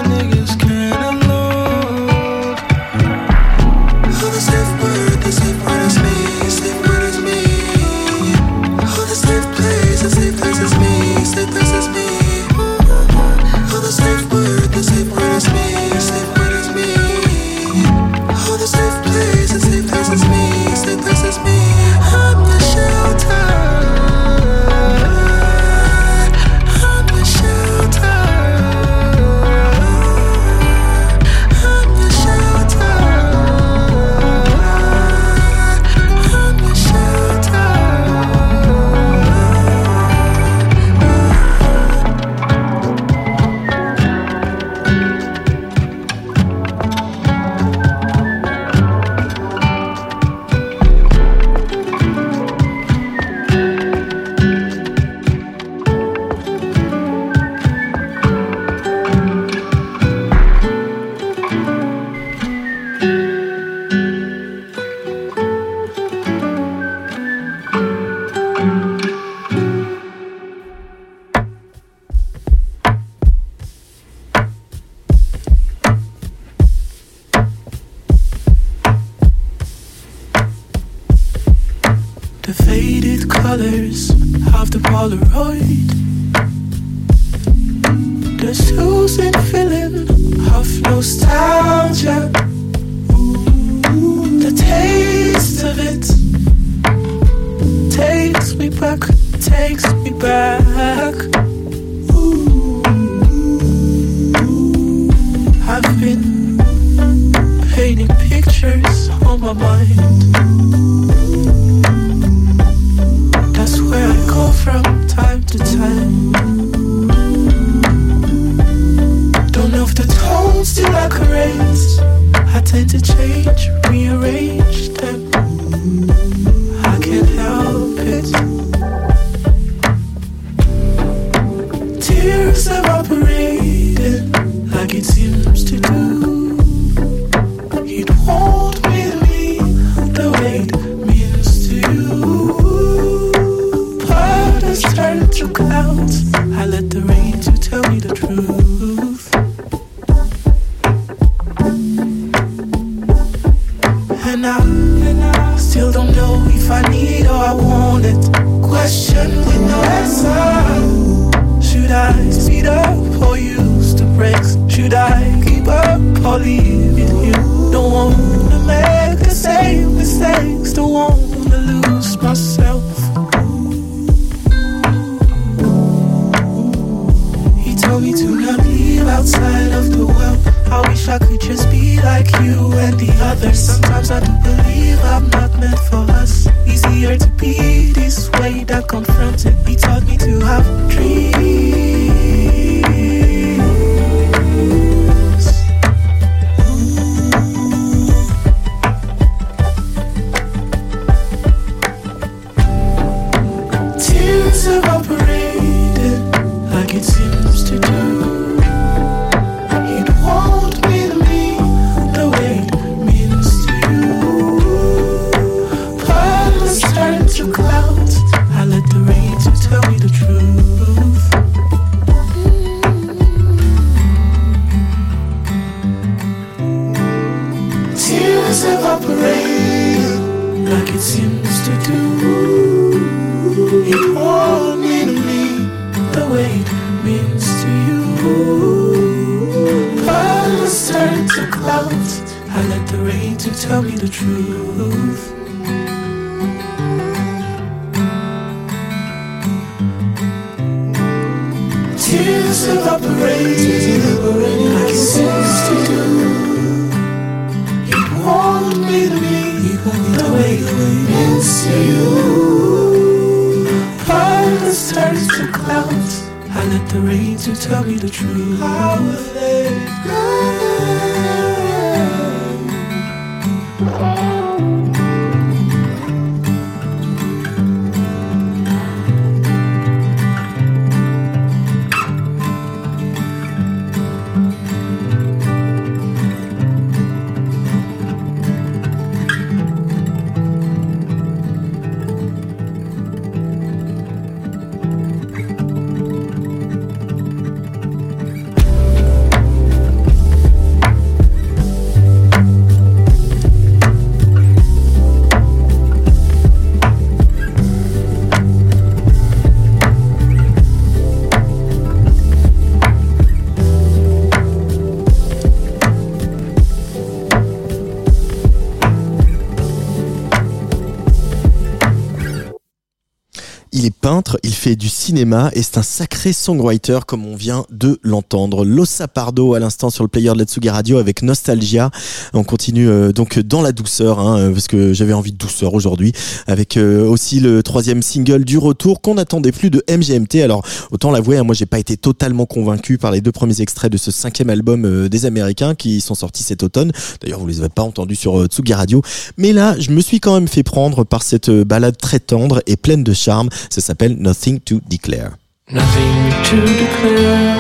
Il 323.88 323.92
est 323.92 323.97
il 324.44 324.54
fait 324.54 324.78
du 324.78 324.88
cinéma 324.88 325.52
et 325.54 325.62
c'est 325.62 325.78
un 325.78 325.84
sacré 325.84 326.32
songwriter 326.32 327.00
comme 327.06 327.26
on 327.26 327.36
vient 327.36 327.66
de 327.72 328.00
l'entendre. 328.04 328.64
Lossa 328.64 329.10
Pardo 329.10 329.54
à 329.54 329.60
l'instant 329.60 329.90
sur 329.90 330.04
le 330.04 330.08
player 330.08 330.32
de 330.32 330.38
Letsuga 330.38 330.72
Radio 330.72 330.98
avec 330.98 331.24
Nostalgia. 331.24 331.92
On 332.34 332.46
continue 332.46 332.88
euh, 332.88 333.12
donc 333.12 333.38
dans 333.40 333.62
la 333.62 333.74
douceur 333.74 334.20
hein, 334.20 334.38
euh, 334.40 334.52
parce 334.54 334.68
que 334.68 334.94
j'avais 334.94 335.12
envie 335.12 335.34
de 335.34 335.38
douceur 335.38 335.74
aujourd'hui 335.74 336.14
avec 336.48 336.78
euh, 336.78 337.06
aussi 337.06 337.42
le 337.42 337.62
troisième 337.64 338.02
single 338.02 338.46
du 338.46 338.58
retour 338.58 339.02
qu'on 339.02 339.18
attendait 339.18 339.52
plus 339.52 339.70
de 339.70 339.84
MGMT. 339.90 340.42
Alors 340.42 340.66
autant 340.92 341.12
l'avouer, 341.12 341.38
hein, 341.38 341.44
moi 341.44 341.54
j'ai 341.54 341.66
pas 341.66 341.80
été 341.80 341.98
totalement 341.98 342.46
convaincu 342.46 342.98
par 342.98 343.12
les 343.12 343.20
deux 343.20 343.34
premiers 343.34 343.60
extraits 343.60 343.92
de 343.92 343.98
ce 343.98 344.12
cinquième 344.12 344.50
album 344.50 345.10
des 345.10 345.26
Américains 345.26 345.76
qui 345.76 346.00
sont 346.00 346.16
sortis 346.16 346.44
cet 346.44 346.64
automne. 346.64 346.94
D'ailleurs 347.22 347.40
vous 347.40 347.48
les 347.48 347.60
avez 347.60 347.70
pas 347.70 347.84
entendus 347.84 348.16
sur 348.16 348.46
Tsugi 348.46 348.74
Radio, 348.74 349.02
mais 349.36 349.52
là 349.52 349.76
je 349.78 349.92
me 349.92 350.00
suis 350.00 350.22
quand 350.22 350.36
même 350.36 350.48
fait 350.48 350.64
prendre 350.64 351.04
par 351.04 351.24
cette 351.24 351.50
balade 351.50 351.98
très 351.98 352.22
tendre 352.22 352.62
et 352.68 352.78
pleine 352.78 353.04
de 353.04 353.14
charme. 353.14 353.50
Ça 353.70 353.82
Nothing 354.00 354.60
to 354.60 354.80
Declare. 354.82 355.40
Nothing 355.72 356.32
to 356.50 356.62
declare. 356.62 357.58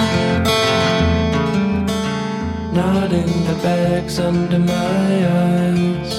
Not 2.73 3.11
in 3.11 3.25
the 3.47 3.59
bags 3.63 4.19
under 4.19 4.59
my 4.59 5.27
eyes. 5.27 6.13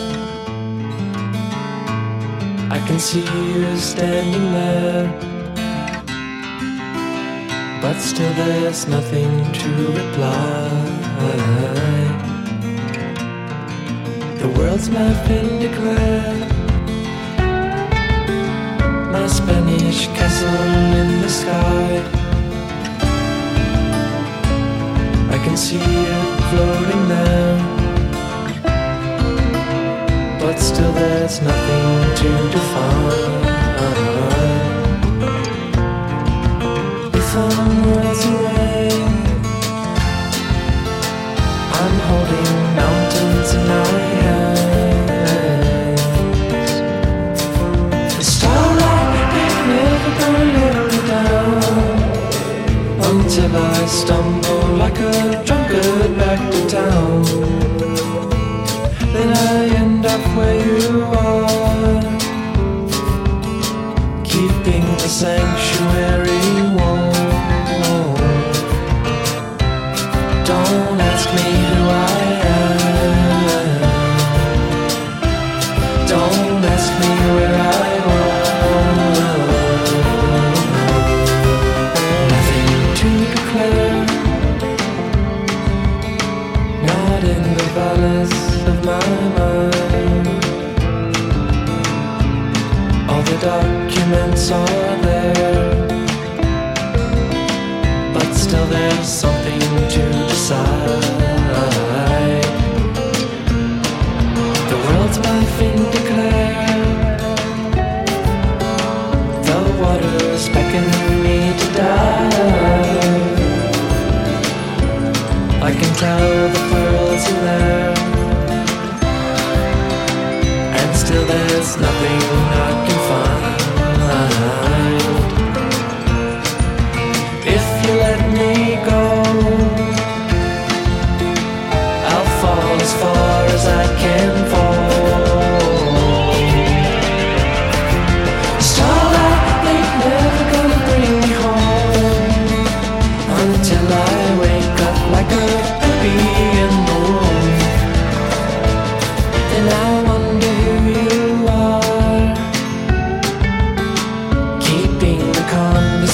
I 2.69 2.83
can 2.87 2.99
see 2.99 3.21
you 3.21 3.77
standing 3.77 4.53
there. 4.53 5.07
But 7.81 8.01
still, 8.01 8.35
there's 8.35 8.89
nothing 8.89 9.53
to 9.53 9.69
reply. 9.93 10.69
The 14.41 14.49
world's 14.59 14.91
map 14.91 15.29
been 15.29 15.61
declared. 15.61 16.58
My 19.29 19.35
Spanish 19.35 20.07
castle 20.17 20.49
in 21.01 21.21
the 21.21 21.29
sky. 21.29 22.03
I 25.35 25.39
can 25.45 25.55
see 25.55 25.77
it 25.77 26.41
floating 26.49 27.09
there. 27.13 27.57
But 30.41 30.57
still, 30.59 30.93
there's 30.93 31.43
nothing 31.43 32.15
to 32.21 32.29
define. 32.55 33.45
If 37.21 37.29
I'm 37.37 37.83
worlds 37.85 38.25
away, 38.33 38.89
I'm 41.81 41.97
holding 42.09 42.58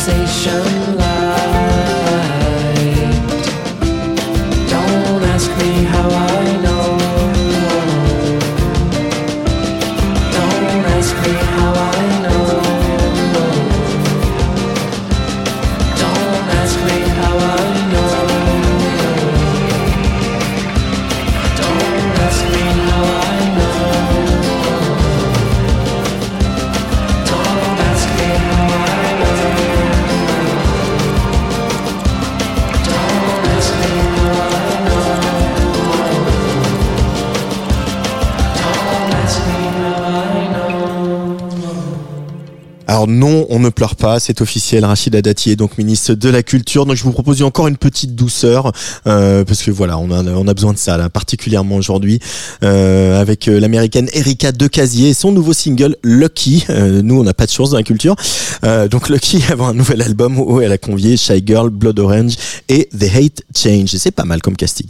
sensation 0.06 0.84
On 43.48 43.59
ne 43.59 43.68
pleure 43.68 43.96
pas, 43.96 44.20
c'est 44.20 44.40
officiel, 44.40 44.85
Rachida 44.85 45.22
Dati 45.22 45.50
est 45.50 45.57
donc 45.57 45.78
ministre 45.78 46.14
de 46.14 46.28
la 46.28 46.42
Culture. 46.42 46.87
Donc 46.87 46.96
je 46.96 47.04
vous 47.04 47.12
propose 47.12 47.42
encore 47.42 47.68
une 47.68 47.76
petite 47.76 48.14
douceur, 48.14 48.72
euh, 49.07 49.44
parce 49.44 49.62
que 49.62 49.70
voilà, 49.70 49.98
on 49.98 50.11
a, 50.11 50.22
on 50.24 50.46
a 50.46 50.54
besoin 50.54 50.72
de 50.72 50.78
ça, 50.78 50.96
là, 50.96 51.09
particulièrement 51.09 51.76
aujourd'hui, 51.76 52.20
euh, 52.62 53.20
avec 53.20 53.48
euh, 53.48 53.59
l'américaine 53.59 54.09
Erika 54.12 54.52
Decasier 54.52 55.11
et 55.11 55.14
son 55.14 55.33
nouveau 55.33 55.52
single 55.52 55.96
Lucky. 56.02 56.64
Euh, 56.70 57.02
nous, 57.02 57.20
on 57.20 57.24
n'a 57.24 57.35
pas 57.35 57.46
de 57.46 57.50
chance 57.50 57.70
dans 57.70 57.76
la 57.76 57.83
culture. 57.83 58.16
Euh, 58.64 58.88
donc 58.88 59.09
Lucky 59.09 59.42
avant 59.50 59.68
un 59.68 59.74
nouvel 59.74 60.02
album 60.02 60.38
où 60.38 60.61
elle 60.61 60.72
a 60.72 60.78
convié 60.78 61.16
Shy 61.16 61.42
Girl, 61.44 61.70
Blood 61.70 61.98
Orange 61.98 62.35
et 62.68 62.88
The 62.98 63.14
Hate 63.14 63.42
Change. 63.57 63.88
C'est 63.96 64.11
pas 64.11 64.24
mal 64.24 64.40
comme 64.40 64.57
casting. 64.57 64.88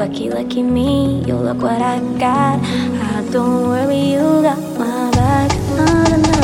Lucky, 0.00 0.30
lucky 0.30 0.62
me, 0.62 1.22
you 1.26 1.34
look 1.34 1.60
what 1.60 1.82
I 1.82 1.98
got. 2.18 2.58
I 2.58 3.22
don't 3.30 3.68
worry, 3.68 4.12
you 4.12 4.40
got 4.40 4.56
my 4.78 5.10
back. 5.10 5.52
All 5.52 6.18
night. 6.18 6.39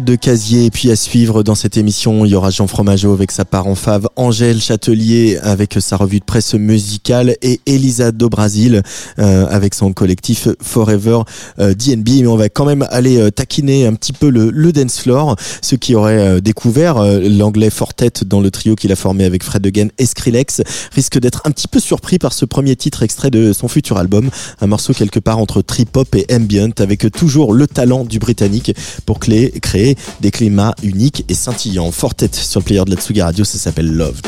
De 0.00 0.14
Casier 0.14 0.64
et 0.64 0.70
puis 0.70 0.90
à 0.90 0.96
suivre 0.96 1.42
dans 1.42 1.54
cette 1.54 1.76
émission, 1.76 2.24
il 2.24 2.30
y 2.30 2.34
aura 2.34 2.48
Jean 2.48 2.66
Fromageau 2.66 3.12
avec 3.12 3.30
sa 3.30 3.44
part 3.44 3.66
en 3.66 3.74
fave, 3.74 4.08
Angèle 4.16 4.58
Châtelier 4.58 5.38
avec 5.42 5.76
sa 5.80 5.98
revue 5.98 6.18
de 6.18 6.24
presse 6.24 6.54
musicale 6.54 7.36
et 7.42 7.60
Elisa 7.66 8.10
do 8.10 8.30
Brasil 8.30 8.82
euh, 9.18 9.46
avec 9.50 9.74
son 9.74 9.92
collectif 9.92 10.48
Forever 10.62 11.20
euh, 11.58 11.74
DNB. 11.74 12.22
Mais 12.22 12.26
on 12.26 12.36
va 12.36 12.48
quand 12.48 12.64
même 12.64 12.86
aller 12.90 13.18
euh, 13.18 13.30
taquiner 13.30 13.86
un 13.86 13.92
petit 13.92 14.14
peu 14.14 14.30
le, 14.30 14.50
le 14.50 14.72
dance 14.72 14.98
floor. 14.98 15.36
Ceux 15.60 15.76
qui 15.76 15.94
auraient 15.94 16.36
euh, 16.36 16.40
découvert 16.40 17.02
l'anglais 17.02 17.68
Fortet 17.68 18.24
dans 18.24 18.40
le 18.40 18.50
trio 18.50 18.76
qu'il 18.76 18.92
a 18.92 18.96
formé 18.96 19.24
avec 19.24 19.42
Fred 19.42 19.66
Again 19.66 19.88
et 19.98 20.06
Skrillex 20.06 20.62
risquent 20.92 21.18
d'être 21.18 21.42
un 21.44 21.50
petit 21.50 21.68
peu 21.68 21.80
surpris 21.80 22.18
par 22.18 22.32
ce 22.32 22.46
premier 22.46 22.76
titre 22.76 23.02
extrait 23.02 23.30
de 23.30 23.52
son 23.52 23.68
futur 23.68 23.98
album, 23.98 24.30
un 24.62 24.66
morceau 24.66 24.94
quelque 24.94 25.20
part 25.20 25.38
entre 25.38 25.60
trip-hop 25.60 26.14
et 26.14 26.24
ambient 26.34 26.72
avec 26.78 27.12
toujours 27.12 27.52
le 27.52 27.66
talent 27.66 28.04
du 28.04 28.18
britannique 28.18 28.74
pour 29.04 29.18
créer, 29.18 29.50
créer 29.60 29.81
des 30.20 30.30
climats 30.30 30.74
uniques 30.82 31.24
et 31.28 31.34
scintillants. 31.34 31.90
Fortet 31.90 32.30
sur 32.32 32.60
le 32.60 32.64
player 32.64 32.84
de 32.84 32.90
la 32.90 32.96
Tsugi 32.96 33.22
Radio, 33.22 33.44
ça 33.44 33.58
s'appelle 33.58 33.92
Loved. 33.92 34.26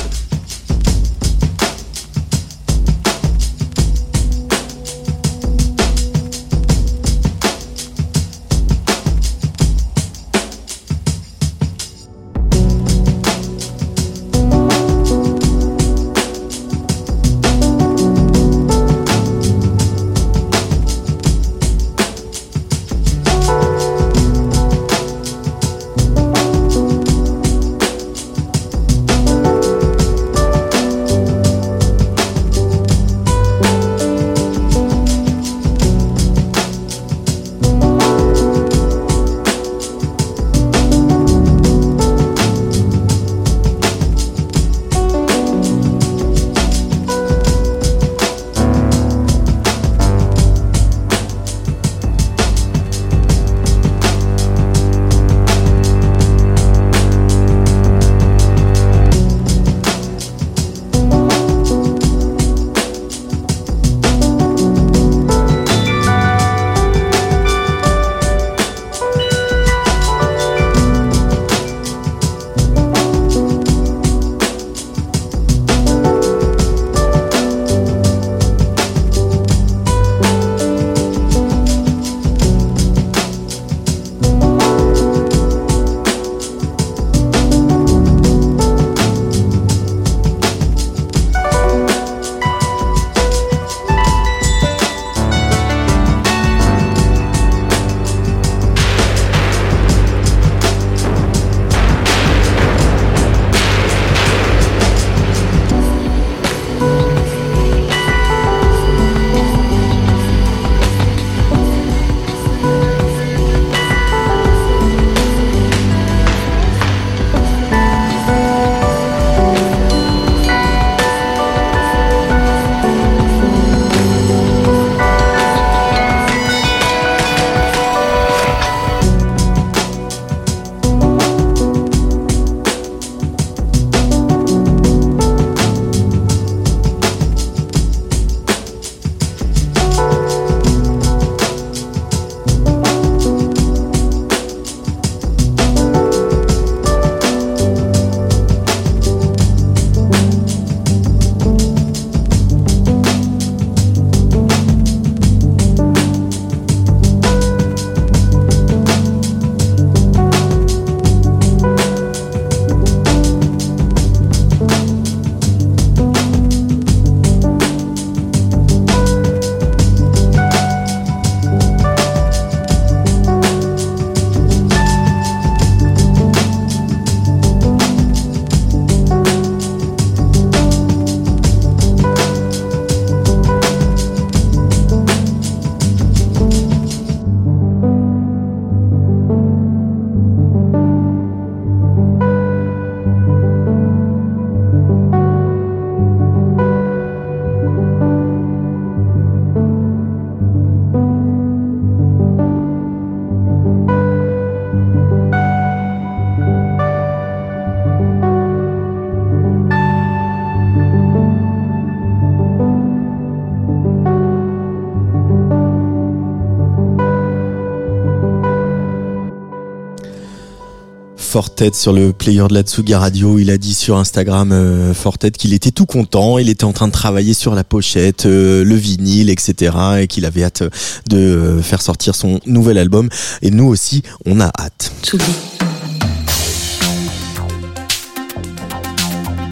Fortet 221.35 221.73
sur 221.75 221.93
le 221.93 222.13
player 222.13 222.47
de 222.49 222.55
la 222.55 222.63
Tsuga 222.63 223.01
Radio. 223.01 223.41
Il 223.41 223.51
a 223.51 223.59
dit 223.59 223.75
sur 223.75 223.97
Instagram 223.97 224.53
euh, 224.53 224.95
Fortet 224.95 225.33
qu'il 225.33 225.53
était 225.53 225.73
tout 225.73 225.85
content. 225.85 226.39
Il 226.39 226.49
était 226.49 226.63
en 226.63 226.73
train 226.73 226.87
de 226.87 226.93
travailler 226.93 227.35
sur 227.35 227.57
la 227.57 227.65
pochette, 227.65 228.27
euh, 228.27 228.63
le 228.63 228.77
vinyle, 228.77 229.29
etc. 229.31 229.77
Et 229.99 230.07
qu'il 230.07 230.27
avait 230.27 230.45
hâte 230.45 230.63
de 231.09 231.17
euh, 231.17 231.61
faire 231.61 231.83
sortir 231.83 232.15
son 232.15 232.39
nouvel 232.47 232.79
album. 232.79 233.09
Et 233.43 233.51
nous 233.51 233.67
aussi, 233.67 234.05
on 234.27 234.41
a 234.41 234.53
hâte. 234.61 234.93
Tsugi. 235.03 235.25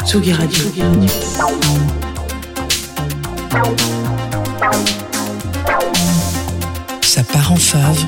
Tsugi 0.06 0.32
Radio. 0.34 0.62
Ça 7.00 7.24
part 7.24 7.50
en 7.50 7.56
fave. 7.56 8.06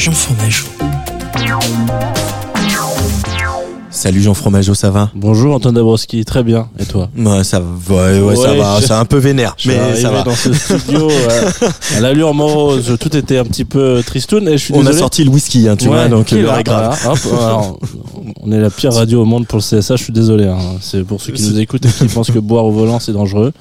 Jean 0.00 0.12
Fromageau. 0.12 0.66
Salut 3.92 4.22
Jean 4.22 4.34
Fromageau, 4.34 4.74
ça 4.74 4.90
va? 4.90 5.10
Bonjour 5.16 5.52
Antoine 5.52 5.74
Dabrowski, 5.74 6.24
très 6.24 6.44
bien. 6.44 6.68
Et 6.78 6.84
toi? 6.84 7.08
Ouais, 7.18 7.42
ça 7.42 7.58
va, 7.58 7.66
ouais, 8.12 8.20
ouais, 8.20 8.36
ça 8.36 8.54
va, 8.54 8.80
je- 8.80 8.86
c'est 8.86 8.92
un 8.92 9.04
peu 9.04 9.18
vénère, 9.18 9.54
Je 9.58 9.68
mais 9.68 9.96
ça 9.96 10.10
va. 10.12 10.22
dans 10.22 10.34
ce 10.36 10.52
studio 10.52 11.10
euh, 11.10 11.50
à 11.96 12.00
l'allure 12.00 12.32
morose, 12.32 12.96
tout 13.00 13.16
était 13.16 13.38
un 13.38 13.44
petit 13.44 13.64
peu 13.64 14.00
tristoun 14.06 14.46
et 14.46 14.52
je 14.52 14.64
suis 14.64 14.74
On 14.76 14.86
a 14.86 14.92
sorti 14.92 15.24
le 15.24 15.30
whisky, 15.30 15.68
hein, 15.68 15.74
tu 15.76 15.88
vois, 15.88 16.06
donc 16.06 16.26
qui 16.26 16.36
l'heure 16.40 16.52
là, 16.52 16.60
est 16.60 16.62
grave. 16.62 16.96
voilà, 17.02 17.12
hop, 17.14 17.40
alors, 17.42 17.78
on 18.42 18.52
est 18.52 18.60
la 18.60 18.70
pire 18.70 18.92
radio 18.92 19.22
au 19.22 19.24
monde 19.24 19.48
pour 19.48 19.58
le 19.58 19.62
CSA, 19.64 19.96
je 19.96 20.04
suis 20.04 20.12
désolé. 20.12 20.46
hein. 20.46 20.58
C'est 20.80 21.02
pour 21.02 21.20
ceux 21.20 21.32
qui 21.32 21.42
nous 21.42 21.58
écoutent 21.58 21.84
et 21.84 21.88
qui 21.90 22.04
pensent 22.14 22.30
que 22.30 22.38
boire 22.38 22.64
au 22.66 22.70
volant 22.70 23.00
c'est 23.00 23.12
dangereux. 23.12 23.52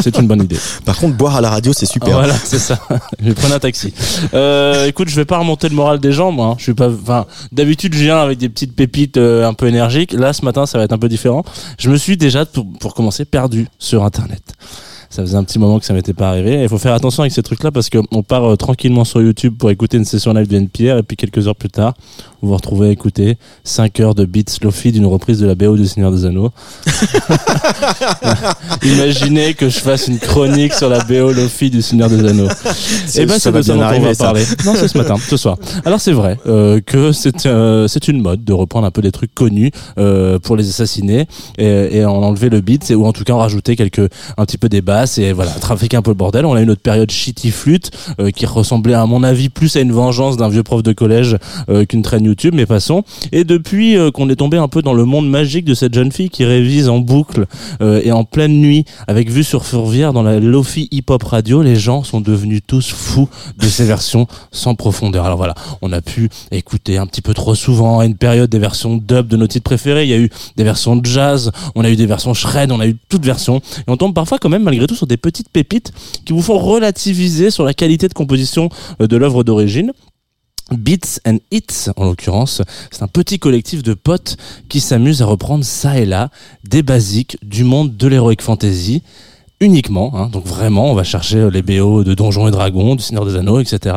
C'est 0.00 0.18
une 0.18 0.26
bonne 0.26 0.42
idée. 0.42 0.56
Par 0.84 0.96
contre, 0.98 1.16
boire 1.16 1.36
à 1.36 1.40
la 1.40 1.50
radio, 1.50 1.72
c'est 1.72 1.86
super. 1.86 2.12
Voilà, 2.16 2.34
c'est 2.44 2.58
ça. 2.58 2.76
je 3.20 3.26
vais 3.26 3.34
prendre 3.34 3.54
un 3.54 3.60
taxi. 3.60 3.94
Euh, 4.34 4.86
écoute, 4.88 5.08
je 5.08 5.14
vais 5.14 5.24
pas 5.24 5.38
remonter 5.38 5.68
le 5.68 5.76
moral 5.76 6.00
des 6.00 6.10
gens, 6.10 6.32
moi. 6.32 6.46
hein. 6.48 6.54
Je 6.58 6.64
suis 6.64 6.74
pas. 6.74 6.88
Enfin, 6.88 7.26
d'habitude, 7.52 7.94
je 7.94 8.00
viens 8.02 8.18
avec 8.18 8.38
des 8.38 8.48
petites 8.48 8.74
pépites 8.74 9.16
euh, 9.16 9.46
un 9.46 9.54
peu 9.54 9.66
énergiques. 9.68 9.75
Là, 10.12 10.32
ce 10.32 10.44
matin, 10.44 10.66
ça 10.66 10.78
va 10.78 10.84
être 10.84 10.92
un 10.92 10.98
peu 10.98 11.08
différent. 11.08 11.44
Je 11.78 11.90
me 11.90 11.96
suis 11.96 12.16
déjà, 12.16 12.44
pour, 12.46 12.94
commencer, 12.94 13.24
perdu 13.24 13.66
sur 13.78 14.04
Internet. 14.04 14.42
Ça 15.16 15.22
faisait 15.22 15.36
un 15.38 15.44
petit 15.44 15.58
moment 15.58 15.78
que 15.78 15.86
ça 15.86 15.94
m'était 15.94 16.12
pas 16.12 16.28
arrivé. 16.28 16.62
Il 16.62 16.68
faut 16.68 16.76
faire 16.76 16.92
attention 16.92 17.22
avec 17.22 17.32
ces 17.32 17.42
trucs-là 17.42 17.70
parce 17.70 17.88
qu'on 17.88 18.22
part 18.22 18.44
euh, 18.44 18.56
tranquillement 18.56 19.04
sur 19.04 19.22
YouTube 19.22 19.54
pour 19.58 19.70
écouter 19.70 19.96
une 19.96 20.04
session 20.04 20.34
live 20.34 20.46
de 20.46 20.56
NPR 20.58 20.98
et 20.98 21.02
puis 21.02 21.16
quelques 21.16 21.48
heures 21.48 21.56
plus 21.56 21.70
tard, 21.70 21.94
vous 22.42 22.48
vous 22.50 22.54
retrouvez 22.54 22.88
à 22.88 22.90
écouter 22.90 23.38
5 23.64 23.98
heures 24.00 24.14
de 24.14 24.26
beats 24.26 24.42
Lofi 24.62 24.92
d'une 24.92 25.06
reprise 25.06 25.38
de 25.40 25.46
la 25.46 25.54
BO 25.54 25.74
du 25.74 25.86
Seigneur 25.86 26.12
des 26.12 26.26
Anneaux. 26.26 26.50
Imaginez 28.82 29.54
que 29.54 29.68
je 29.68 29.78
fasse 29.78 30.08
une 30.08 30.18
chronique 30.18 30.74
sur 30.74 30.88
la 30.88 31.02
BO 31.02 31.32
Lofi 31.32 31.70
du 31.70 31.82
Seigneur 31.82 32.10
des 32.10 32.24
Anneaux. 32.28 32.48
C'est- 33.06 33.22
Eh 33.22 33.26
ben, 33.26 33.34
ça 33.34 33.40
c'est 33.40 33.50
va 33.52 33.58
de 33.60 33.64
ça 33.64 33.72
bien 33.72 33.82
dont 33.82 33.88
on 33.88 33.90
arriver, 33.90 34.06
va 34.08 34.14
ça. 34.14 34.24
parler. 34.24 34.44
Non, 34.64 34.74
c'est 34.76 34.88
ce 34.88 34.98
matin, 34.98 35.16
ce 35.18 35.36
soir. 35.36 35.56
Alors 35.84 36.00
c'est 36.00 36.12
vrai 36.12 36.38
euh, 36.46 36.80
que 36.84 37.12
c'est 37.12 37.46
euh, 37.46 37.88
c'est 37.88 38.08
une 38.08 38.20
mode 38.20 38.44
de 38.44 38.52
reprendre 38.52 38.86
un 38.86 38.90
peu 38.90 39.02
des 39.02 39.12
trucs 39.12 39.34
connus 39.34 39.70
pour 40.42 40.56
les 40.56 40.68
assassiner 40.68 41.26
et, 41.58 41.96
et 41.98 42.04
en 42.04 42.16
enlever 42.22 42.50
le 42.50 42.60
beat, 42.60 42.90
et- 42.90 42.94
ou 42.94 43.06
en 43.06 43.12
tout 43.12 43.24
cas 43.24 43.32
en 43.32 43.38
rajouter 43.38 43.76
quelques 43.76 44.10
un 44.36 44.44
petit 44.44 44.58
peu 44.58 44.68
des 44.68 44.82
et 45.18 45.32
voilà 45.32 45.52
trafiquer 45.52 45.96
un 45.96 46.02
peu 46.02 46.10
le 46.10 46.16
bordel. 46.16 46.44
On 46.44 46.54
a 46.54 46.62
eu 46.62 46.66
notre 46.66 46.82
période 46.82 47.10
shitty 47.10 47.50
flûte 47.50 47.90
euh, 48.20 48.30
qui 48.30 48.46
ressemblait 48.46 48.94
à 48.94 49.06
mon 49.06 49.22
avis 49.22 49.48
plus 49.48 49.76
à 49.76 49.80
une 49.80 49.92
vengeance 49.92 50.36
d'un 50.36 50.48
vieux 50.48 50.62
prof 50.62 50.82
de 50.82 50.92
collège 50.92 51.36
euh, 51.68 51.84
qu'une 51.84 52.02
traîne 52.02 52.24
YouTube, 52.24 52.54
mais 52.54 52.66
passons. 52.66 53.02
Et 53.32 53.44
depuis 53.44 53.96
euh, 53.96 54.10
qu'on 54.10 54.28
est 54.28 54.36
tombé 54.36 54.56
un 54.56 54.68
peu 54.68 54.82
dans 54.82 54.94
le 54.94 55.04
monde 55.04 55.28
magique 55.28 55.64
de 55.64 55.74
cette 55.74 55.94
jeune 55.94 56.12
fille 56.12 56.30
qui 56.30 56.44
révise 56.44 56.88
en 56.88 56.98
boucle 56.98 57.46
et 57.80 58.12
en 58.12 58.24
pleine 58.24 58.60
nuit 58.60 58.84
avec 59.06 59.30
vue 59.30 59.44
sur 59.44 59.64
Fourvière 59.64 60.12
dans 60.12 60.22
la 60.22 60.40
Lofi 60.40 60.88
hip 60.90 61.04
hop 61.08 61.22
radio, 61.22 61.62
les 61.62 61.76
gens 61.76 62.02
sont 62.02 62.20
devenus 62.20 62.60
tous 62.66 62.90
fous 62.90 63.28
de 63.58 63.66
ces 63.66 63.84
versions 63.84 64.26
sans 64.50 64.74
profondeur. 64.74 65.24
Alors 65.24 65.36
voilà, 65.36 65.54
on 65.82 65.92
a 65.92 66.00
pu 66.00 66.28
écouter 66.50 66.98
un 66.98 67.06
petit 67.06 67.22
peu 67.22 67.34
trop 67.34 67.54
souvent 67.54 68.00
à 68.00 68.06
une 68.06 68.16
période 68.16 68.50
des 68.50 68.58
versions 68.58 68.96
dub 68.96 69.28
de 69.28 69.36
nos 69.36 69.46
titres 69.46 69.64
préférés. 69.64 70.04
Il 70.04 70.10
y 70.10 70.14
a 70.14 70.18
eu 70.18 70.30
des 70.56 70.64
versions 70.64 71.00
jazz, 71.02 71.50
on 71.74 71.84
a 71.84 71.90
eu 71.90 71.96
des 71.96 72.06
versions 72.06 72.34
shred, 72.34 72.72
on 72.72 72.80
a 72.80 72.86
eu 72.86 72.96
toutes 73.08 73.24
versions. 73.24 73.58
Et 73.58 73.88
on 73.88 73.96
tombe 73.96 74.14
parfois 74.14 74.38
quand 74.38 74.48
même 74.48 74.62
malgré 74.62 74.86
tout 74.86 74.95
sur 74.96 75.06
des 75.06 75.16
petites 75.16 75.48
pépites 75.48 75.92
qui 76.24 76.32
vous 76.32 76.42
font 76.42 76.58
relativiser 76.58 77.50
sur 77.50 77.64
la 77.64 77.74
qualité 77.74 78.08
de 78.08 78.14
composition 78.14 78.68
euh, 79.00 79.06
de 79.06 79.16
l'œuvre 79.16 79.44
d'origine. 79.44 79.92
Beats 80.72 81.20
and 81.24 81.38
Hits, 81.52 81.90
en 81.96 82.06
l'occurrence, 82.06 82.60
c'est 82.90 83.02
un 83.02 83.08
petit 83.08 83.38
collectif 83.38 83.84
de 83.84 83.94
potes 83.94 84.36
qui 84.68 84.80
s'amusent 84.80 85.22
à 85.22 85.26
reprendre 85.26 85.64
ça 85.64 85.98
et 86.00 86.06
là 86.06 86.30
des 86.64 86.82
basiques 86.82 87.38
du 87.42 87.62
monde 87.62 87.96
de 87.96 88.08
l'heroic 88.08 88.40
fantasy 88.40 89.02
uniquement, 89.60 90.12
hein, 90.14 90.28
donc 90.30 90.44
vraiment, 90.44 90.90
on 90.90 90.94
va 90.94 91.02
chercher 91.02 91.48
les 91.50 91.62
BO 91.62 92.04
de 92.04 92.12
Donjons 92.14 92.46
et 92.46 92.50
Dragons, 92.50 92.94
du 92.94 93.02
Seigneur 93.02 93.24
des 93.24 93.36
Anneaux, 93.36 93.58
etc. 93.58 93.96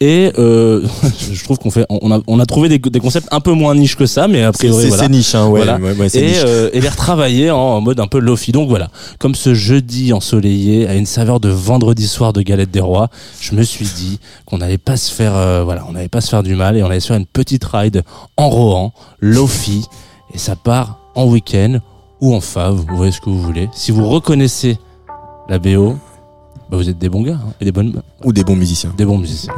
Et 0.00 0.32
euh, 0.38 0.86
je 1.32 1.42
trouve 1.44 1.58
qu'on 1.58 1.70
fait, 1.70 1.86
on 1.88 2.12
a, 2.12 2.20
on 2.26 2.38
a 2.40 2.44
trouvé 2.46 2.68
des, 2.68 2.78
des 2.78 3.00
concepts 3.00 3.26
un 3.30 3.40
peu 3.40 3.52
moins 3.52 3.74
niche 3.74 3.96
que 3.96 4.04
ça, 4.04 4.28
mais 4.28 4.42
a 4.44 4.52
C'est 4.52 4.66
priori 4.68 4.82
c'est- 4.84 4.88
voilà 4.90 5.08
niche, 5.08 5.34
hein, 5.34 5.46
ouais, 5.48 5.64
Voilà. 5.64 5.78
ouais, 5.78 5.94
ouais, 5.96 6.08
c'est 6.10 6.20
et, 6.20 6.26
niche. 6.26 6.42
euh, 6.44 6.68
et 6.74 6.80
les 6.82 6.88
retravailler 6.90 7.50
en, 7.50 7.56
en 7.58 7.80
mode 7.80 8.00
un 8.00 8.06
peu 8.06 8.18
lofi. 8.18 8.52
Donc 8.52 8.68
voilà, 8.68 8.88
comme 9.18 9.34
ce 9.34 9.54
jeudi 9.54 10.12
ensoleillé 10.12 10.86
à 10.86 10.94
une 10.94 11.06
saveur 11.06 11.40
de 11.40 11.48
vendredi 11.48 12.06
soir 12.06 12.32
de 12.34 12.42
galette 12.42 12.70
des 12.70 12.80
rois, 12.80 13.08
je 13.40 13.54
me 13.54 13.62
suis 13.62 13.86
dit 13.86 14.20
qu'on 14.44 14.58
n'allait 14.58 14.76
pas 14.78 14.98
se 14.98 15.10
faire, 15.12 15.34
euh, 15.34 15.64
voilà, 15.64 15.84
on 15.88 15.92
n'allait 15.92 16.08
pas 16.08 16.20
se 16.20 16.28
faire 16.28 16.42
du 16.42 16.54
mal 16.54 16.76
et 16.76 16.82
on 16.82 16.86
allait 16.90 17.00
se 17.00 17.06
faire 17.08 17.16
une 17.16 17.26
petite 17.26 17.64
ride 17.64 18.02
en 18.36 18.50
Rohan, 18.50 18.92
lofi, 19.20 19.86
et 20.34 20.38
ça 20.38 20.54
part 20.54 20.98
en 21.14 21.24
week-end 21.26 21.78
ou 22.20 22.34
en 22.34 22.40
fave, 22.42 22.74
vous 22.88 22.96
voyez 22.96 23.12
ce 23.12 23.20
que 23.20 23.30
vous 23.30 23.40
voulez. 23.40 23.68
Si 23.72 23.90
vous 23.90 24.06
reconnaissez 24.06 24.76
la 25.48 25.58
BO, 25.58 25.96
bah 26.70 26.76
vous 26.76 26.88
êtes 26.88 26.98
des 26.98 27.08
bons 27.08 27.22
gars 27.22 27.38
hein, 27.42 27.52
et 27.60 27.64
des 27.64 27.72
bonnes, 27.72 28.02
Ou 28.24 28.32
des 28.32 28.44
bons 28.44 28.56
musiciens. 28.56 28.92
des 28.96 29.04
bons 29.04 29.18
musiciens. 29.18 29.54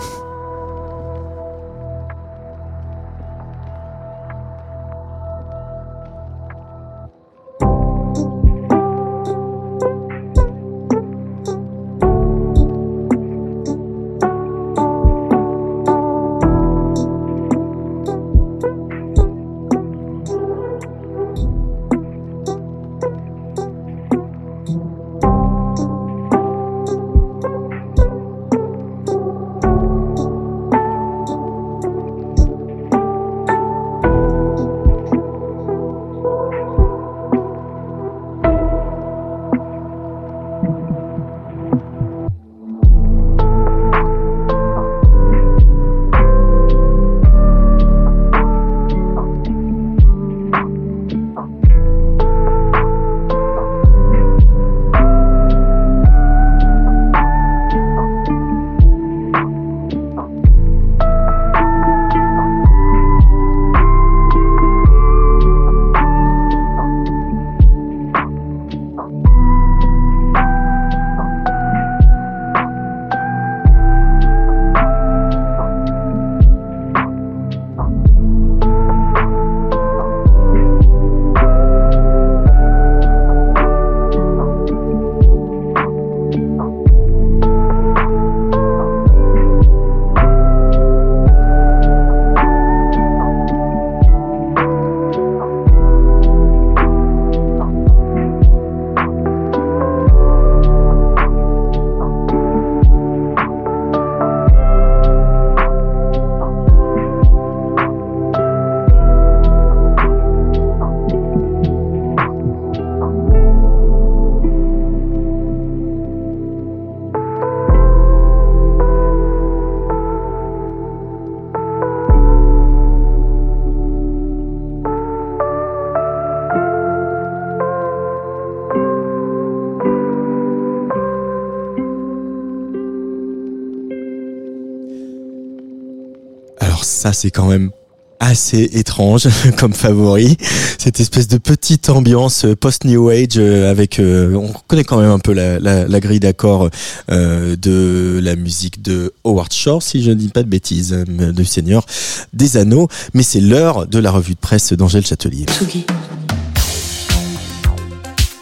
C'est 137.21 137.31
quand 137.31 137.47
même 137.47 137.71
assez 138.18 138.71
étrange 138.75 139.29
comme 139.59 139.75
favori. 139.75 140.37
Cette 140.79 141.01
espèce 141.01 141.29
de 141.29 141.37
petite 141.37 141.91
ambiance 141.91 142.47
post-new 142.61 143.09
age 143.11 143.37
euh, 143.37 143.71
avec, 143.71 143.99
euh, 143.99 144.35
on 144.35 144.53
connaît 144.68 144.85
quand 144.85 145.01
même 145.01 145.11
un 145.11 145.18
peu 145.18 145.33
la, 145.33 146.01
grille 146.01 146.21
d'accords 146.21 146.71
euh, 147.11 147.57
de 147.57 148.21
la 148.23 148.37
musique 148.37 148.83
de 148.83 149.12
Howard 149.25 149.53
Shore, 149.53 149.83
si 149.83 150.03
je 150.03 150.11
ne 150.11 150.14
dis 150.14 150.29
pas 150.29 150.43
de 150.43 150.49
bêtises, 150.49 150.93
euh, 150.93 151.33
de 151.33 151.45
Seigneur 151.45 151.85
des 152.33 152.57
Anneaux. 152.57 152.89
Mais 153.12 153.23
c'est 153.23 153.41
l'heure 153.41 153.87
de 153.87 153.99
la 153.99 154.11
revue 154.11 154.35
de 154.35 154.41
presse 154.41 154.73
d'Angèle 154.73 155.05
Châtelier. 155.05 155.47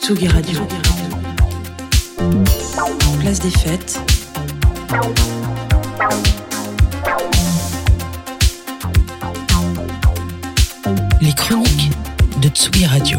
Tsugi 0.03 0.29
Radio. 0.29 0.61
Place 3.21 3.41
des 3.41 3.51
fêtes. 3.51 4.01
Les 11.21 11.33
chroniques 11.33 11.91
de 12.41 12.49
Tsugi 12.49 12.87
Radio. 12.87 13.19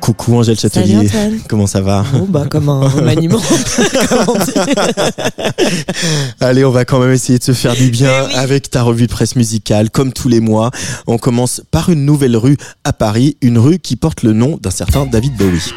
Coucou 0.00 0.36
Angèle 0.36 0.56
Salut 0.56 0.74
Châtelier, 0.74 1.08
Antoine. 1.08 1.38
comment 1.48 1.66
ça 1.66 1.80
va 1.80 2.04
Bon, 2.12 2.26
bah, 2.28 2.46
comme 2.50 2.68
un 2.68 2.88
dit. 3.14 3.28
Allez, 6.40 6.64
on 6.64 6.70
va 6.70 6.84
quand 6.84 6.98
même 6.98 7.12
essayer 7.12 7.38
de 7.38 7.44
se 7.44 7.52
faire 7.52 7.74
du 7.74 7.90
bien 7.90 8.26
oui. 8.26 8.34
avec 8.34 8.70
ta 8.70 8.82
revue 8.82 9.06
de 9.06 9.12
presse 9.12 9.36
musicale, 9.36 9.90
comme 9.90 10.12
tous 10.12 10.28
les 10.28 10.40
mois. 10.40 10.70
On 11.06 11.18
commence 11.18 11.62
par 11.70 11.90
une 11.90 12.04
nouvelle 12.04 12.36
rue 12.36 12.56
à 12.82 12.92
Paris, 12.92 13.36
une 13.42 13.58
rue 13.58 13.78
qui 13.78 13.96
porte 13.96 14.24
le 14.24 14.32
nom 14.32 14.58
d'un 14.60 14.70
certain 14.70 15.06
David 15.06 15.36
Bowie. 15.36 15.72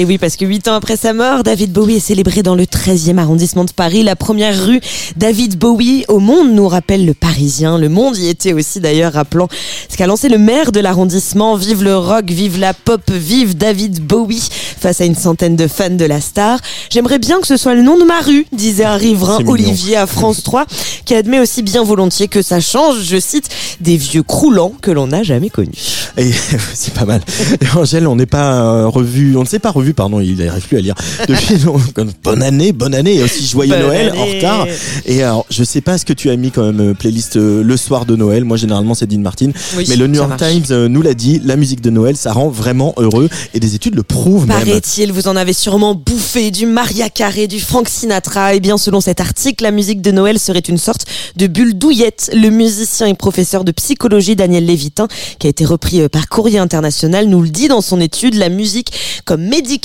Et 0.00 0.04
oui, 0.04 0.16
parce 0.16 0.36
que 0.36 0.44
huit 0.44 0.68
ans 0.68 0.74
après 0.74 0.96
sa 0.96 1.12
mort, 1.12 1.42
David 1.42 1.72
Bowie 1.72 1.96
est 1.96 1.98
célébré 1.98 2.44
dans 2.44 2.54
le 2.54 2.66
13e 2.66 3.18
arrondissement 3.18 3.64
de 3.64 3.72
Paris. 3.72 4.04
La 4.04 4.14
première 4.14 4.64
rue 4.64 4.80
David 5.16 5.58
Bowie 5.58 6.04
au 6.06 6.20
monde 6.20 6.52
nous 6.52 6.68
rappelle 6.68 7.04
le 7.04 7.14
Parisien. 7.14 7.78
Le 7.78 7.88
monde 7.88 8.16
y 8.16 8.28
était 8.28 8.52
aussi 8.52 8.78
d'ailleurs, 8.78 9.14
rappelant 9.14 9.48
ce 9.88 9.96
qu'a 9.96 10.06
lancé 10.06 10.28
le 10.28 10.38
maire 10.38 10.70
de 10.70 10.78
l'arrondissement. 10.78 11.56
Vive 11.56 11.82
le 11.82 11.96
rock, 11.96 12.26
vive 12.26 12.60
la 12.60 12.74
pop, 12.74 13.10
vive 13.10 13.56
David 13.56 14.00
Bowie 14.00 14.48
face 14.78 15.00
à 15.00 15.04
une 15.04 15.16
centaine 15.16 15.56
de 15.56 15.66
fans 15.66 15.90
de 15.90 16.04
la 16.04 16.20
star. 16.20 16.60
J'aimerais 16.90 17.18
bien 17.18 17.40
que 17.40 17.48
ce 17.48 17.56
soit 17.56 17.74
le 17.74 17.82
nom 17.82 17.98
de 17.98 18.04
ma 18.04 18.20
rue, 18.20 18.46
disait 18.52 18.84
un 18.84 18.96
riverain. 18.96 19.38
Olivier 19.46 19.96
à 19.96 20.06
France 20.06 20.44
3, 20.44 20.66
qui 21.04 21.14
admet 21.16 21.40
aussi 21.40 21.62
bien 21.62 21.82
volontiers 21.82 22.28
que 22.28 22.42
ça 22.42 22.60
change, 22.60 23.02
je 23.02 23.18
cite, 23.18 23.48
des 23.80 23.96
vieux 23.96 24.22
croulants 24.22 24.72
que 24.80 24.92
l'on 24.92 25.08
n'a 25.08 25.24
jamais 25.24 25.50
connus. 25.50 26.08
Et 26.16 26.30
c'est 26.74 26.94
pas 26.94 27.04
mal. 27.04 27.20
Et 27.60 27.76
Angèle, 27.76 28.06
on 28.06 28.16
n'est 28.16 28.26
pas 28.26 28.62
euh, 28.62 28.86
revu, 28.86 29.36
on 29.36 29.42
ne 29.42 29.46
s'est 29.46 29.58
pas 29.58 29.70
revu, 29.70 29.87
pardon, 29.94 30.20
il 30.20 30.36
n'arrive 30.36 30.66
plus 30.66 30.76
à 30.76 30.80
lire. 30.80 30.94
Depuis, 31.28 31.58
long- 31.64 31.80
bonne 32.24 32.42
année, 32.42 32.72
bonne 32.72 32.94
année, 32.94 33.16
et 33.16 33.22
aussi 33.22 33.46
joyeux 33.46 33.72
Bonne 33.74 33.82
Noël 33.82 34.12
en 34.16 34.24
retard. 34.24 34.66
Et 35.06 35.22
alors, 35.22 35.46
je 35.50 35.64
sais 35.64 35.80
pas 35.80 35.98
ce 35.98 36.04
que 36.04 36.12
tu 36.12 36.30
as 36.30 36.36
mis 36.36 36.50
quand 36.50 36.64
même 36.64 36.80
euh, 36.90 36.94
playlist 36.94 37.36
euh, 37.36 37.62
le 37.62 37.76
soir 37.76 38.06
de 38.06 38.16
Noël. 38.16 38.44
Moi, 38.44 38.56
généralement, 38.56 38.94
c'est 38.94 39.06
Dean 39.06 39.20
Martin. 39.20 39.50
Oui, 39.76 39.84
Mais 39.88 39.96
le 39.96 40.06
New 40.06 40.14
York. 40.16 40.36
Times 40.38 40.64
euh, 40.70 40.88
nous 40.88 41.02
l'a 41.02 41.14
dit, 41.14 41.40
la 41.44 41.56
musique 41.56 41.80
de 41.80 41.90
Noël, 41.90 42.16
ça 42.16 42.32
rend 42.32 42.48
vraiment 42.48 42.94
heureux. 42.96 43.28
Et 43.54 43.60
des 43.60 43.74
études 43.74 43.94
le 43.94 44.02
prouvent 44.02 44.46
même. 44.46 44.58
Paraît-il, 44.58 45.12
vous 45.12 45.28
en 45.28 45.36
avez 45.36 45.52
sûrement 45.52 45.94
bouffé 45.94 46.50
du 46.50 46.66
Maria 46.66 47.08
Carey, 47.10 47.46
du 47.46 47.60
Frank 47.60 47.88
Sinatra. 47.88 48.54
Et 48.54 48.60
bien, 48.60 48.78
selon 48.78 49.00
cet 49.00 49.20
article, 49.20 49.64
la 49.64 49.70
musique 49.70 50.00
de 50.02 50.10
Noël 50.10 50.38
serait 50.38 50.58
une 50.60 50.78
sorte 50.78 51.06
de 51.36 51.46
bulle 51.46 51.74
douillette. 51.76 52.30
Le 52.34 52.50
musicien 52.50 53.06
et 53.06 53.14
professeur 53.14 53.64
de 53.64 53.72
psychologie 53.72 54.36
Daniel 54.36 54.66
Lévitin, 54.66 55.08
qui 55.38 55.46
a 55.46 55.50
été 55.50 55.64
repris 55.64 56.08
par 56.08 56.28
Courrier 56.28 56.58
International, 56.58 57.26
nous 57.26 57.42
le 57.42 57.48
dit 57.48 57.68
dans 57.68 57.80
son 57.80 58.00
étude. 58.00 58.34
La 58.34 58.48
musique 58.48 58.92
comme 59.24 59.42
médicament. 59.42 59.77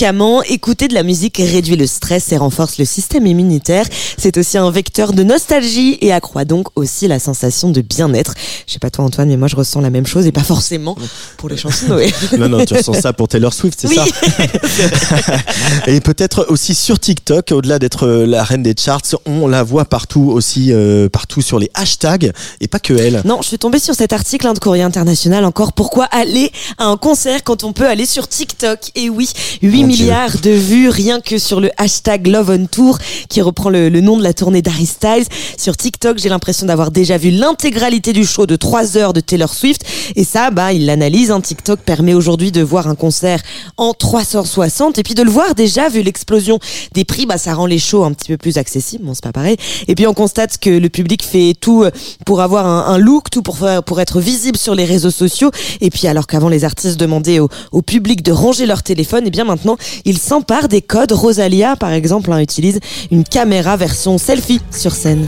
Écouter 0.48 0.88
de 0.88 0.94
la 0.94 1.04
musique 1.04 1.38
réduit 1.38 1.76
le 1.76 1.88
stress 1.88 2.32
et 2.32 2.38
renforce 2.38 2.78
le 2.78 2.86
système 2.86 3.26
immunitaire. 3.28 3.86
C'est 4.18 4.38
aussi 4.38 4.58
un 4.58 4.70
vecteur 4.72 5.14
de 5.14 5.24
nostalgie 5.24 5.98
et 6.02 6.12
accroît 6.12 6.46
donc 6.46 6.68
aussi 6.76 7.08
la 7.08 7.20
sensation 7.20 7.70
de 7.70 7.82
bien-être. 7.82 8.34
Je 8.68 8.74
sais 8.74 8.80
pas 8.80 8.90
toi 8.90 9.06
Antoine, 9.06 9.30
mais 9.30 9.38
moi 9.38 9.48
je 9.48 9.56
ressens 9.56 9.82
la 9.82 9.90
même 9.90 10.06
chose 10.06 10.26
et 10.28 10.32
pas 10.32 10.44
forcément 10.44 10.96
pour 11.38 11.50
les 11.50 11.58
chansons. 11.58 11.98
Non, 12.38 12.50
non, 12.50 12.66
tu 12.66 12.74
ressens 12.74 12.94
ça 12.94 13.14
pour 13.14 13.28
Taylor 13.28 13.54
Swift, 13.54 13.80
c'est 13.82 13.88
Oui. 13.88 13.98
ça 13.98 15.38
Et 15.88 16.00
peut-être 16.02 16.46
aussi 16.50 16.76
sur 16.76 17.00
TikTok, 17.00 17.52
au-delà 17.52 17.80
d'être 17.80 18.08
euh, 18.08 18.26
la 18.26 18.44
reine 18.44 18.64
des 18.64 18.76
charts, 18.78 19.02
on 19.26 19.48
la 19.48 19.64
voit 19.64 19.86
partout 19.86 20.32
aussi, 20.32 20.72
euh, 20.72 21.10
partout 21.10 21.42
sur 21.42 21.60
les 21.60 21.70
hashtags, 21.74 22.32
et 22.62 22.68
pas 22.68 22.80
que 22.80 22.94
elle. 22.94 23.22
Non, 23.26 23.40
je 23.42 23.48
suis 23.48 23.58
tombée 23.60 23.80
sur 23.80 23.96
cet 23.96 24.14
article 24.14 24.48
hein, 24.48 24.54
de 24.54 24.60
Courrier 24.60 24.84
International 24.84 25.46
encore. 25.46 25.74
Pourquoi 25.74 26.06
aller 26.06 26.52
à 26.78 26.86
un 26.86 26.98
concert 26.98 27.44
quand 27.44 27.64
on 27.64 27.74
peut 27.74 27.88
aller 27.88 28.06
sur 28.06 28.28
TikTok? 28.28 28.80
Et 28.96 29.10
oui, 29.10 29.30
8 29.62 29.73
Mon 29.82 29.88
milliards 29.88 30.38
de 30.42 30.52
vues 30.52 30.90
rien 30.90 31.20
que 31.20 31.38
sur 31.38 31.60
le 31.60 31.72
hashtag 31.78 32.28
Love 32.28 32.50
on 32.52 32.66
Tour 32.68 33.00
qui 33.30 33.42
reprend 33.42 33.70
le, 33.70 33.90
le 33.90 34.02
nom 34.02 34.18
de 34.18 34.24
la 34.24 34.34
tournée 34.34 34.62
d'Harry 34.62 34.86
Styles. 34.86 35.26
Sur 35.58 35.76
TikTok, 35.78 36.20
j'ai 36.20 36.30
l'impression 36.30 36.66
d'avoir 36.68 36.92
déjà 36.92 37.18
vu 37.18 37.32
l'intégralité 37.32 38.14
du 38.14 38.26
show 38.26 38.46
de 38.46 38.56
3 38.56 38.98
heures 38.98 39.14
de 39.14 39.20
Taylor 39.20 39.54
Swift. 39.54 39.84
Et 40.16 40.24
ça, 40.24 40.52
bah, 40.52 40.74
il 40.74 40.86
l'analyse. 40.86 41.32
hein. 41.32 41.42
TikTok 41.42 41.80
permet 41.80 42.14
aujourd'hui 42.14 42.52
de 42.52 42.62
voir 42.62 42.88
un 42.88 42.96
concert 42.96 43.42
en 43.78 43.94
360 43.94 44.98
et 45.00 45.04
puis 45.04 45.16
de 45.16 45.24
le 45.24 45.32
voir 45.32 45.56
déjà 45.56 45.90
vu 45.90 46.02
l'explosion 46.02 46.60
des 46.94 47.06
prix, 47.06 47.26
bah, 47.26 47.38
ça 47.38 47.54
rend 47.54 47.66
les 47.66 47.80
shows 47.80 48.04
un 48.04 48.12
petit 48.14 48.28
peu 48.28 48.38
plus 48.38 48.58
accessibles. 48.58 49.06
Bon, 49.06 49.14
c'est 49.14 49.24
pas 49.24 49.32
pareil. 49.32 49.58
Et 49.88 49.96
puis 49.96 50.06
on 50.06 50.14
constate 50.14 50.58
que 50.58 50.70
le 50.70 50.90
public 50.90 51.24
fait 51.24 51.56
tout 51.60 51.84
euh, 51.84 51.92
pour 52.26 52.42
avoir 52.42 52.68
un, 52.68 52.94
un 52.94 52.98
look, 52.98 53.30
tout 53.30 53.42
pour 53.42 53.58
faire, 53.58 53.82
pour 53.84 54.02
être 54.02 54.20
visible 54.20 54.58
sur 54.58 54.76
les 54.76 54.86
réseaux 54.86 55.12
sociaux. 55.12 55.52
Et 55.82 55.90
puis 55.90 56.08
alors 56.08 56.28
qu'avant 56.28 56.50
les 56.50 56.64
artistes 56.66 57.00
demandaient 57.00 57.40
au, 57.40 57.50
au 57.72 57.82
public 57.82 58.22
de 58.24 58.32
ranger 58.32 58.66
leur 58.66 58.84
téléphone, 58.84 59.26
et 59.26 59.32
bien 59.32 59.46
maintenant 59.46 59.63
ils 60.06 60.18
s'emparent 60.18 60.68
des 60.68 60.82
codes. 60.82 61.12
Rosalia, 61.12 61.76
par 61.76 61.92
exemple, 61.92 62.32
hein, 62.32 62.40
utilise 62.40 62.80
une 63.12 63.24
caméra 63.24 63.78
version 63.78 64.18
selfie 64.18 64.62
sur 64.72 64.94
scène. 64.94 65.28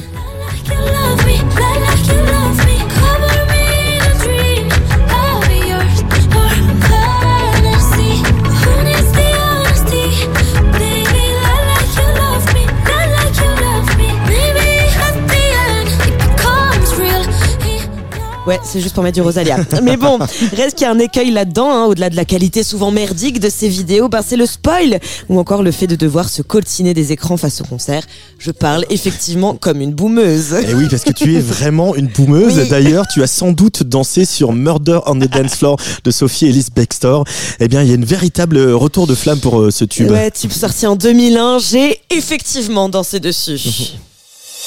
Ouais, 18.47 18.59
c'est 18.63 18.79
juste 18.79 18.93
pour 18.93 19.03
mettre 19.03 19.15
du 19.15 19.21
Rosalia. 19.21 19.57
Mais 19.83 19.97
bon, 19.97 20.19
reste 20.55 20.77
qu'il 20.77 20.85
y 20.85 20.89
a 20.89 20.91
un 20.91 20.99
écueil 20.99 21.31
là-dedans, 21.31 21.71
hein, 21.71 21.85
au-delà 21.85 22.11
de 22.11 22.15
la 22.15 22.25
qualité 22.25 22.61
souvent 22.61 22.91
merdique 22.91 23.39
de 23.39 23.49
ces 23.49 23.67
vidéos, 23.67 24.07
ben 24.07 24.21
c'est 24.25 24.35
le 24.35 24.45
spoil, 24.45 24.99
ou 25.29 25.39
encore 25.39 25.63
le 25.63 25.71
fait 25.71 25.87
de 25.87 25.95
devoir 25.95 26.29
se 26.29 26.43
coltiner 26.43 26.93
des 26.93 27.11
écrans 27.11 27.37
face 27.37 27.61
au 27.61 27.63
concert. 27.63 28.03
Je 28.37 28.51
parle 28.51 28.85
effectivement 28.91 29.55
comme 29.55 29.81
une 29.81 29.93
boumeuse. 29.93 30.53
Et 30.53 30.75
oui, 30.75 30.87
parce 30.89 31.03
que 31.03 31.11
tu 31.11 31.35
es 31.35 31.39
vraiment 31.39 31.95
une 31.95 32.07
boumeuse. 32.07 32.59
Oui. 32.59 32.69
D'ailleurs, 32.69 33.07
tu 33.07 33.23
as 33.23 33.27
sans 33.27 33.51
doute 33.51 33.81
dansé 33.81 34.25
sur 34.25 34.53
Murder 34.53 34.99
on 35.07 35.15
the 35.15 35.29
Dance 35.29 35.55
Floor 35.55 35.77
de 36.03 36.11
Sophie 36.11 36.45
Ellis 36.45 36.67
Bextor. 36.75 37.23
Eh 37.59 37.67
bien, 37.67 37.81
il 37.81 37.89
y 37.89 37.91
a 37.91 37.95
une 37.95 38.05
véritable 38.05 38.59
retour 38.73 39.07
de 39.07 39.15
flamme 39.15 39.39
pour 39.39 39.59
euh, 39.59 39.71
ce 39.71 39.85
tube. 39.85 40.11
Ouais, 40.11 40.29
tube 40.29 40.51
sorti 40.51 40.85
en 40.85 40.95
2001, 40.95 41.57
j'ai 41.59 41.99
effectivement 42.11 42.89
dansé 42.89 43.19
dessus. 43.19 43.93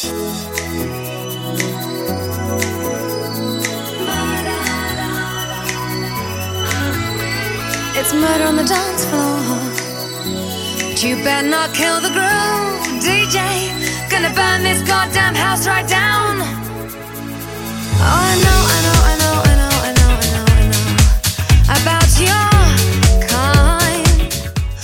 It's 8.10 8.16
murder 8.16 8.44
on 8.44 8.56
the 8.56 8.64
dance 8.64 9.04
floor. 9.04 9.36
But 10.80 11.04
you 11.04 11.16
better 11.16 11.46
not 11.46 11.74
kill 11.74 12.00
the 12.00 12.08
groove, 12.08 12.80
DJ. 13.04 13.36
Gonna 14.08 14.32
burn 14.32 14.62
this 14.62 14.80
goddamn 14.88 15.34
house 15.34 15.66
right 15.66 15.86
down. 15.86 16.40
Oh, 18.00 18.20
I 18.30 18.34
know, 18.44 18.60
I 18.72 18.78
know, 18.84 18.97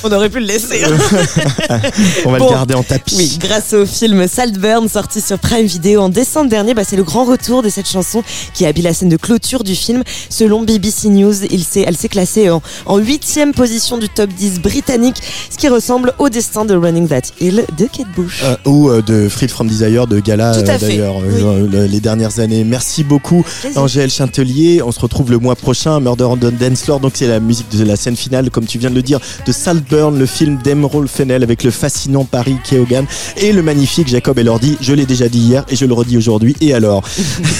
On 0.07 0.13
aurait 0.13 0.29
pu 0.29 0.39
le 0.39 0.45
laisser. 0.47 0.85
hein. 0.85 0.91
On 2.27 2.31
va 2.31 2.39
Bon. 2.39 2.47
le 2.47 2.51
garder 2.51 2.75
en 2.75 2.83
tapis. 2.83 3.15
Oui, 3.17 3.39
grâce 3.41 3.73
au 3.73 3.87
film 3.87 4.27
Saltburn 4.29 4.87
sorti 4.89 5.23
sur 5.23 5.39
Prime 5.39 5.65
Video 5.67 6.03
en 6.03 6.09
décembre 6.11 6.51
dernier, 6.51 6.75
bah, 6.75 6.83
c'est 6.87 6.97
le 6.97 7.05
grand 7.05 7.25
retour 7.25 7.63
de 7.63 7.71
cette 7.71 7.89
chanson 7.89 8.23
qui 8.53 8.67
habille 8.67 8.83
la 8.85 8.93
scène 8.93 9.09
de 9.09 9.17
clôture 9.17 9.65
du 9.65 9.75
film. 9.75 10.03
Selon 10.29 10.63
BBC 10.63 11.09
News, 11.09 11.45
il 11.51 11.65
elle 11.87 11.97
s'est 11.97 12.09
classée 12.09 12.51
en, 12.51 12.99
huitième 12.99 13.53
position 13.55 13.97
du 13.97 14.09
top 14.11 14.29
10 14.31 14.61
britannique, 14.61 15.17
ce 15.51 15.57
qui 15.57 15.69
ressemble 15.69 16.13
au 16.19 16.29
destin 16.29 16.65
de 16.67 16.75
Running 16.77 17.09
That 17.09 17.23
Hill 17.41 17.65
de 17.79 17.87
Kate 17.87 18.07
Bush. 18.15 18.43
Euh, 18.45 18.57
ou 18.67 18.91
euh, 18.91 19.01
de 19.01 19.29
Freed 19.31 19.51
from 19.51 19.69
Desire 19.69 20.07
de 20.07 20.21
Gala 20.21 20.55
euh, 20.55 20.63
d'ailleurs 20.79 21.17
oui. 21.17 21.41
euh, 21.43 21.87
les 21.87 22.01
dernières 22.01 22.39
années. 22.41 22.65
Merci 22.65 23.05
beaucoup 23.05 23.43
Plaisir. 23.63 23.81
Angèle 23.81 24.11
Chantelier. 24.11 24.83
On 24.83 24.93
se 24.93 25.01
retrouve 25.01 25.31
le 25.31 25.39
mois 25.39 25.57
prochain 25.57 25.99
Murder 26.01 26.25
on 26.25 26.37
the 26.37 26.53
Dance 26.53 26.83
Floor. 26.83 27.01
Donc 27.01 27.13
c'est 27.15 27.27
la 27.27 27.41
musique 27.41 27.69
de 27.75 27.85
la 27.85 27.97
scène 27.97 28.17
finale 28.17 28.51
comme 28.51 28.67
tu 28.67 28.79
viens 28.79 28.91
de 28.91 28.95
le 28.95 29.03
dire 29.03 29.19
de 29.47 29.53
Saltburn 29.53 29.93
Burn, 29.95 30.18
le 30.18 30.26
film 30.26 30.57
d'Emerald 30.57 31.07
Fennel 31.07 31.45
avec 31.45 31.62
le 31.62 31.70
fascinant 31.70 32.24
Paris 32.24 32.57
Keoghan 32.68 33.05
et 33.36 33.53
le 33.53 33.62
magnifique 33.62 34.09
Jacob 34.09 34.36
Elordi. 34.36 34.76
Je 34.80 34.92
l'ai 34.92 35.07
déjà 35.07 35.28
dit 35.28 35.38
hier 35.38 35.64
et 35.68 35.76
je 35.76 35.86
le 35.86 35.95
redis 35.95 36.16
aujourd'hui. 36.16 36.57
Et 36.61 36.74
alors 36.74 37.05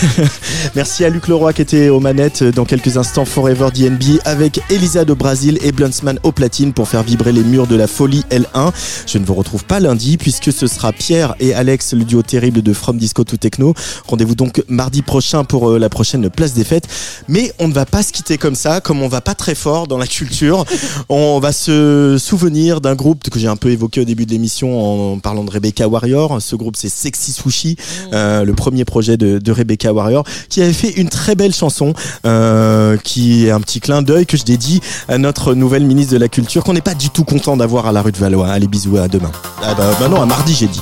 Merci 0.74 1.05
à 1.05 1.11
Luc 1.11 1.28
Leroy 1.28 1.53
qui 1.53 1.62
était 1.62 1.91
aux 1.91 2.01
manettes 2.01 2.43
dans 2.43 2.64
quelques 2.64 2.97
instants 2.97 3.24
Forever 3.24 3.68
DNB 3.72 4.18
avec 4.24 4.61
Elisa 4.68 5.05
de 5.05 5.14
Brasil 5.14 5.61
et 5.62 5.70
Bluntsman 5.70 6.18
au 6.24 6.32
platine 6.32 6.72
pour 6.72 6.89
faire 6.89 7.05
vibrer 7.05 7.30
les 7.30 7.45
murs 7.45 7.68
de 7.68 7.76
la 7.76 7.87
folie 7.87 8.24
L1. 8.32 8.72
Je 9.07 9.18
ne 9.18 9.24
vous 9.24 9.35
retrouve 9.35 9.64
pas 9.64 9.78
lundi 9.78 10.16
puisque 10.16 10.53
ce 10.53 10.66
sera 10.66 10.93
Pierre 10.93 11.37
et 11.39 11.55
Alex, 11.55 11.93
le 11.93 12.03
duo 12.03 12.22
terrible 12.22 12.62
de 12.62 12.72
From 12.72 12.99
Disco 12.99 13.22
to 13.22 13.37
Techno. 13.37 13.74
Rendez-vous 14.09 14.35
donc 14.35 14.64
mardi 14.66 15.03
prochain 15.03 15.45
pour 15.45 15.70
euh, 15.70 15.78
la 15.78 15.89
prochaine 15.89 16.28
place 16.30 16.55
des 16.55 16.64
fêtes. 16.64 16.89
Mais 17.28 17.53
on 17.61 17.68
ne 17.68 17.74
va 17.74 17.87
pas 17.87 18.03
se 18.03 18.12
quitter 18.12 18.39
comme 18.39 18.57
ça, 18.57 18.80
comme 18.80 19.03
on 19.03 19.09
va 19.09 19.20
pas 19.20 19.37
très 19.37 19.55
fort 19.55 19.87
dans 19.87 19.99
la 19.99 20.09
culture. 20.09 20.64
On 21.09 21.39
va 21.39 21.53
se 21.53 22.18
souvenir 22.25 22.81
d'un 22.81 22.95
groupe 22.95 23.29
que 23.29 23.39
j'ai 23.39 23.49
un 23.49 23.57
peu 23.57 23.70
évoqué 23.70 24.01
au 24.01 24.05
début 24.05 24.25
de 24.25 24.31
l'émission 24.31 25.12
en 25.12 25.18
parlant 25.18 25.45
de 25.45 25.51
Rebecca 25.51 25.87
Warrior. 25.87 26.41
Ce 26.41 26.57
groupe 26.57 26.75
c'est 26.75 26.89
Sexy 26.89 27.33
Sushi, 27.33 27.77
euh, 28.12 28.45
le 28.45 28.55
premier 28.55 28.87
projet 28.87 29.16
de, 29.16 29.39
de 29.39 29.53
Rebecca 29.53 29.93
Warrior, 29.93 30.25
qui 30.49 30.62
avait 30.62 30.72
fait 30.72 30.93
une 30.93 31.11
très 31.11 31.35
belle 31.35 31.53
chanson 31.53 31.93
euh, 32.25 32.97
qui 32.97 33.47
est 33.47 33.51
un 33.51 33.61
petit 33.61 33.81
clin 33.81 34.01
d'œil 34.01 34.25
que 34.25 34.39
je 34.39 34.45
dédie 34.45 34.81
à 35.09 35.18
notre 35.18 35.55
nouvelle 35.55 35.85
ministre 35.85 36.14
de 36.14 36.18
la 36.18 36.29
Culture 36.29 36.64
qu'on 36.64 36.72
n'est 36.72 36.81
pas 36.81 36.95
du 36.95 37.11
tout 37.11 37.25
content 37.25 37.59
d'avoir 37.59 37.87
à 37.87 37.93
la 37.93 38.01
rue 38.01 38.12
de 38.12 38.18
Valois. 38.18 38.49
Allez 38.49 38.68
bisous 38.68 38.97
à 38.97 39.07
demain. 39.07 39.33
Ah 39.62 39.75
bah, 39.75 39.91
bah 40.01 40.09
non 40.09 40.22
à 40.22 40.27
mardi 40.27 40.55
j'ai 40.55 40.68
dit. 40.68 40.81